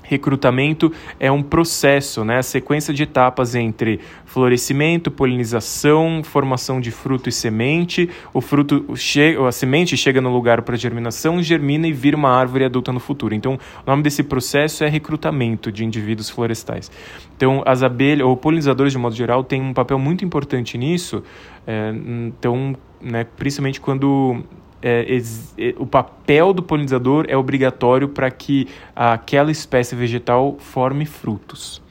recrutamento 0.08 0.90
é 1.20 1.30
um 1.30 1.42
processo, 1.42 2.24
né? 2.24 2.38
a 2.38 2.42
sequência 2.42 2.94
de 2.94 3.02
etapas 3.02 3.54
entre 3.54 4.00
florescimento, 4.24 5.10
polinização, 5.10 6.22
formação 6.24 6.80
de 6.80 6.90
fruto 6.90 7.28
e 7.28 7.32
semente. 7.32 8.08
O 8.32 8.40
fruto 8.40 8.96
chega, 8.96 9.46
a 9.46 9.52
semente 9.52 9.96
chega 9.96 10.20
no 10.20 10.32
lugar 10.32 10.62
para 10.62 10.76
germinação, 10.76 11.42
germina 11.42 11.86
e 11.86 11.92
vira 11.92 12.16
uma 12.16 12.30
árvore 12.30 12.64
adulta 12.64 12.92
no 12.92 13.00
futuro. 13.00 13.34
Então, 13.34 13.58
o 13.86 13.90
nome 13.90 14.02
desse 14.02 14.22
processo 14.22 14.82
é 14.82 14.88
recrutamento 14.88 15.70
de 15.70 15.84
indivíduos 15.84 16.30
florestais. 16.30 16.90
Então, 17.36 17.62
as 17.66 17.82
abelhas, 17.82 18.26
ou 18.26 18.36
polinizadores 18.36 18.92
de 18.92 18.98
modo 18.98 19.14
geral, 19.14 19.44
têm 19.44 19.60
um 19.60 19.74
papel 19.74 19.98
muito 19.98 20.24
importante 20.24 20.78
nisso. 20.78 21.22
É, 21.66 21.92
então, 22.26 22.74
né, 23.00 23.24
principalmente 23.36 23.80
quando 23.80 24.42
é, 24.82 25.20
é, 25.58 25.74
o 25.78 25.86
papel 25.86 26.52
do 26.52 26.62
polinizador 26.62 27.26
é 27.28 27.36
obrigatório 27.36 28.08
para 28.08 28.30
que 28.30 28.68
aquela 28.94 29.50
espécie 29.50 29.94
vegetal 29.94 30.56
forme 30.58 31.04
frutos. 31.04 31.82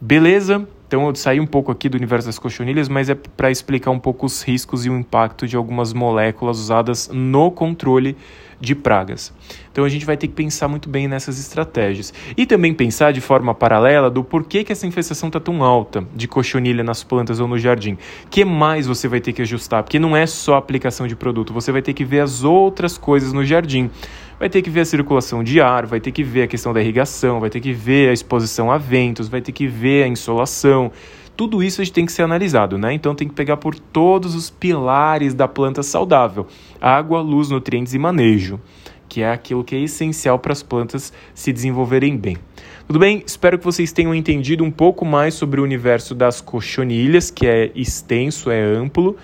Beleza? 0.00 0.66
Então 0.86 1.06
eu 1.08 1.14
saí 1.14 1.40
um 1.40 1.46
pouco 1.46 1.72
aqui 1.72 1.88
do 1.88 1.96
universo 1.96 2.28
das 2.28 2.38
cochonilhas, 2.38 2.88
mas 2.88 3.10
é 3.10 3.14
para 3.14 3.50
explicar 3.50 3.90
um 3.90 3.98
pouco 3.98 4.26
os 4.26 4.42
riscos 4.42 4.86
e 4.86 4.90
o 4.90 4.96
impacto 4.96 5.46
de 5.46 5.56
algumas 5.56 5.92
moléculas 5.92 6.58
usadas 6.58 7.10
no 7.12 7.50
controle 7.50 8.16
de 8.60 8.74
pragas. 8.74 9.32
Então 9.70 9.84
a 9.84 9.88
gente 9.88 10.06
vai 10.06 10.16
ter 10.16 10.28
que 10.28 10.34
pensar 10.34 10.68
muito 10.68 10.88
bem 10.88 11.06
nessas 11.06 11.38
estratégias. 11.38 12.14
E 12.36 12.46
também 12.46 12.72
pensar 12.72 13.12
de 13.12 13.20
forma 13.20 13.54
paralela 13.54 14.10
do 14.10 14.24
porquê 14.24 14.64
que 14.64 14.72
essa 14.72 14.86
infestação 14.86 15.28
está 15.28 15.38
tão 15.38 15.62
alta 15.62 16.06
de 16.14 16.26
cochonilha 16.26 16.82
nas 16.82 17.02
plantas 17.02 17.40
ou 17.40 17.48
no 17.48 17.58
jardim. 17.58 17.98
que 18.30 18.44
mais 18.44 18.86
você 18.86 19.08
vai 19.08 19.20
ter 19.20 19.32
que 19.32 19.42
ajustar? 19.42 19.82
Porque 19.82 19.98
não 19.98 20.16
é 20.16 20.26
só 20.26 20.54
a 20.54 20.58
aplicação 20.58 21.06
de 21.06 21.14
produto, 21.14 21.52
você 21.52 21.70
vai 21.70 21.82
ter 21.82 21.92
que 21.92 22.04
ver 22.04 22.20
as 22.20 22.44
outras 22.44 22.96
coisas 22.96 23.32
no 23.32 23.44
jardim. 23.44 23.90
Vai 24.38 24.48
ter 24.48 24.62
que 24.62 24.68
ver 24.68 24.80
a 24.80 24.84
circulação 24.84 25.42
de 25.42 25.60
ar, 25.60 25.86
vai 25.86 26.00
ter 26.00 26.12
que 26.12 26.22
ver 26.22 26.42
a 26.42 26.46
questão 26.46 26.72
da 26.72 26.80
irrigação, 26.80 27.40
vai 27.40 27.48
ter 27.48 27.60
que 27.60 27.72
ver 27.72 28.10
a 28.10 28.12
exposição 28.12 28.70
a 28.70 28.76
ventos, 28.76 29.28
vai 29.28 29.40
ter 29.40 29.52
que 29.52 29.66
ver 29.66 30.04
a 30.04 30.08
insolação 30.08 30.92
tudo 31.36 31.62
isso 31.62 31.82
a 31.82 31.84
gente 31.84 31.92
tem 31.92 32.06
que 32.06 32.12
ser 32.12 32.22
analisado, 32.22 32.78
né? 32.78 32.94
Então 32.94 33.14
tem 33.14 33.28
que 33.28 33.34
pegar 33.34 33.58
por 33.58 33.78
todos 33.78 34.34
os 34.34 34.48
pilares 34.48 35.34
da 35.34 35.46
planta 35.46 35.82
saudável: 35.82 36.46
água, 36.80 37.20
luz, 37.20 37.50
nutrientes 37.50 37.92
e 37.92 37.98
manejo, 37.98 38.58
que 39.06 39.20
é 39.20 39.30
aquilo 39.30 39.62
que 39.62 39.76
é 39.76 39.80
essencial 39.80 40.38
para 40.38 40.52
as 40.52 40.62
plantas 40.62 41.12
se 41.34 41.52
desenvolverem 41.52 42.16
bem. 42.16 42.38
Tudo 42.86 42.98
bem? 42.98 43.22
Espero 43.26 43.58
que 43.58 43.64
vocês 43.64 43.92
tenham 43.92 44.14
entendido 44.14 44.64
um 44.64 44.70
pouco 44.70 45.04
mais 45.04 45.34
sobre 45.34 45.60
o 45.60 45.64
universo 45.64 46.14
das 46.14 46.40
cochonilhas, 46.40 47.30
que 47.30 47.46
é 47.46 47.70
extenso, 47.74 48.50
é 48.50 48.62
amplo. 48.62 49.16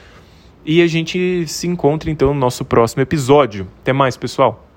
E 0.64 0.80
a 0.82 0.86
gente 0.86 1.44
se 1.48 1.66
encontra 1.66 2.10
então 2.10 2.32
no 2.32 2.38
nosso 2.38 2.64
próximo 2.64 3.02
episódio. 3.02 3.66
Até 3.80 3.92
mais, 3.92 4.16
pessoal! 4.16 4.71